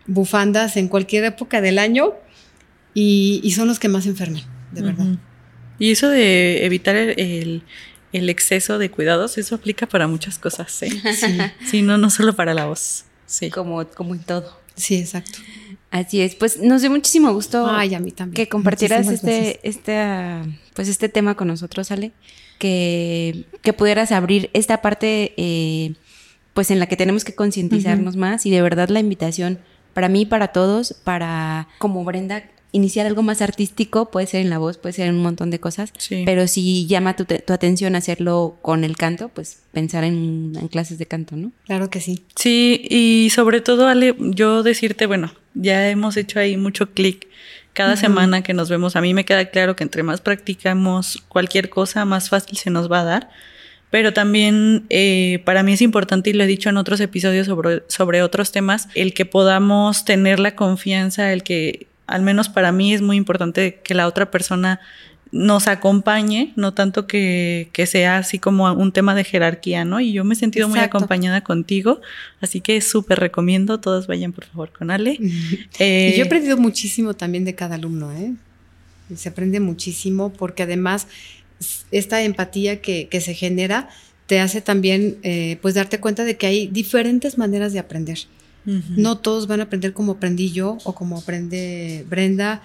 [0.07, 2.15] bufandas en cualquier época del año
[2.95, 5.07] y, y son los que más enferman, de verdad.
[5.79, 7.63] Y eso de evitar el, el-
[8.11, 10.89] el exceso de cuidados, eso aplica para muchas cosas, ¿eh?
[11.15, 11.39] Sí,
[11.71, 13.05] Sí, no, no solo para la voz.
[13.27, 13.51] Sí.
[13.51, 14.59] Como, como en todo.
[14.75, 15.39] sí, exacto.
[15.91, 16.35] Así es.
[16.35, 18.35] Pues nos dio muchísimo gusto Ay, a mí también.
[18.35, 22.13] que compartieras Muchísimas este, este, pues este tema con nosotros, Ale.
[22.59, 25.93] Que, que pudieras abrir esta parte, eh,
[26.55, 29.59] pues en la que tenemos que concientizarnos más y de verdad la invitación
[29.95, 34.59] para mí, para todos, para como Brenda iniciar algo más artístico, puede ser en la
[34.59, 36.23] voz, puede ser en un montón de cosas, Sí.
[36.27, 40.69] pero si llama tu, te- tu atención hacerlo con el canto, pues pensar en, en
[40.69, 41.51] clases de canto, ¿no?
[41.67, 42.25] Claro que sí.
[42.37, 47.27] Sí, y sobre todo, Ale, yo decirte, bueno, ya hemos hecho ahí mucho clic.
[47.73, 51.71] Cada semana que nos vemos, a mí me queda claro que entre más practicamos cualquier
[51.71, 53.31] cosa, más fácil se nos va a dar.
[53.91, 57.83] Pero también eh, para mí es importante, y lo he dicho en otros episodios sobre,
[57.89, 62.95] sobre otros temas, el que podamos tener la confianza, el que al menos para mí
[62.95, 64.81] es muy importante que la otra persona
[65.31, 70.01] nos acompañe, no tanto que, que, sea así como un tema de jerarquía, ¿no?
[70.01, 72.01] Y yo me he sentido muy acompañada contigo,
[72.41, 75.19] así que súper recomiendo, todos vayan por favor con Ale.
[75.81, 78.33] Eh, yo he aprendido muchísimo también de cada alumno, ¿eh?
[79.15, 81.07] Se aprende muchísimo porque además
[81.91, 83.89] esta empatía que, que se genera
[84.29, 88.19] te hace también eh, pues darte cuenta de que hay diferentes maneras de aprender.
[88.65, 92.61] No todos van a aprender como aprendí yo o como aprende Brenda.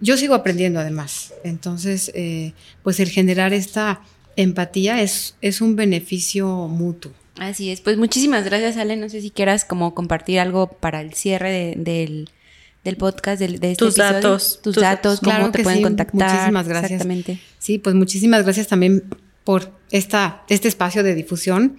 [0.00, 1.34] Yo sigo aprendiendo además.
[1.42, 2.52] Entonces, eh,
[2.84, 4.00] pues el generar esta
[4.36, 7.10] empatía es, es un beneficio mutuo.
[7.40, 7.80] Así es.
[7.80, 8.94] Pues muchísimas gracias, Ale.
[8.96, 12.30] No sé si quieras como compartir algo para el cierre del,
[12.96, 14.60] podcast, de, de este tus datos.
[14.62, 16.30] Tus, datos, cómo te pueden contactar.
[16.30, 16.92] Muchísimas gracias.
[16.92, 17.40] Exactamente.
[17.58, 19.04] Sí, pues muchísimas gracias también
[19.44, 21.78] por esta, este espacio de difusión.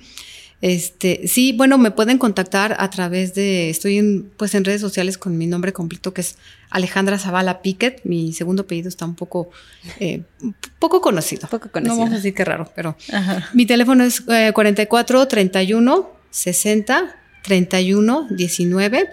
[0.62, 5.18] Este, sí, bueno, me pueden contactar a través de, estoy en, pues en redes sociales
[5.18, 6.36] con mi nombre completo que es
[6.70, 8.02] Alejandra Zavala Piquet.
[8.04, 9.50] Mi segundo apellido está un poco,
[10.00, 10.24] eh,
[10.78, 11.48] poco conocido.
[11.48, 11.96] Poco conocido.
[11.96, 12.98] No vamos a decir qué raro, pero
[13.54, 19.10] mi teléfono es 44 31 60 31 19.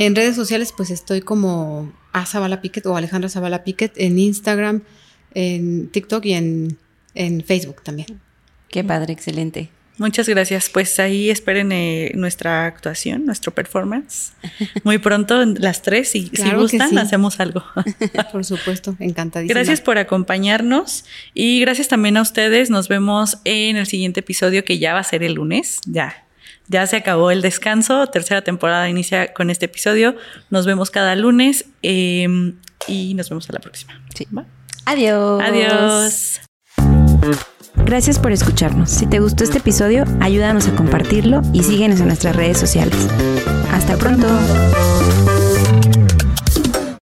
[0.00, 4.80] En redes sociales, pues estoy como a Zavala Piquet o Alejandra Zavala Piquet en Instagram,
[5.34, 6.78] en TikTok y en,
[7.14, 8.18] en Facebook también.
[8.70, 9.68] Qué padre, excelente.
[9.98, 10.70] Muchas gracias.
[10.70, 14.32] Pues ahí esperen eh, nuestra actuación, nuestro performance.
[14.84, 17.62] Muy pronto, las tres, y si gustan, hacemos algo.
[18.32, 19.52] por supuesto, encantadísima.
[19.52, 22.70] Gracias por acompañarnos y gracias también a ustedes.
[22.70, 25.78] Nos vemos en el siguiente episodio que ya va a ser el lunes.
[25.84, 26.24] Ya,
[26.70, 28.06] ya se acabó el descanso.
[28.06, 30.14] Tercera temporada inicia con este episodio.
[30.50, 32.56] Nos vemos cada lunes em,
[32.86, 34.00] y nos vemos a la próxima.
[34.14, 34.26] Sí.
[34.86, 35.42] Adiós.
[35.42, 36.40] Adiós.
[37.74, 38.88] Gracias por escucharnos.
[38.88, 42.96] Si te gustó este episodio, ayúdanos a compartirlo y síguenos en nuestras redes sociales.
[43.72, 44.28] Hasta pronto.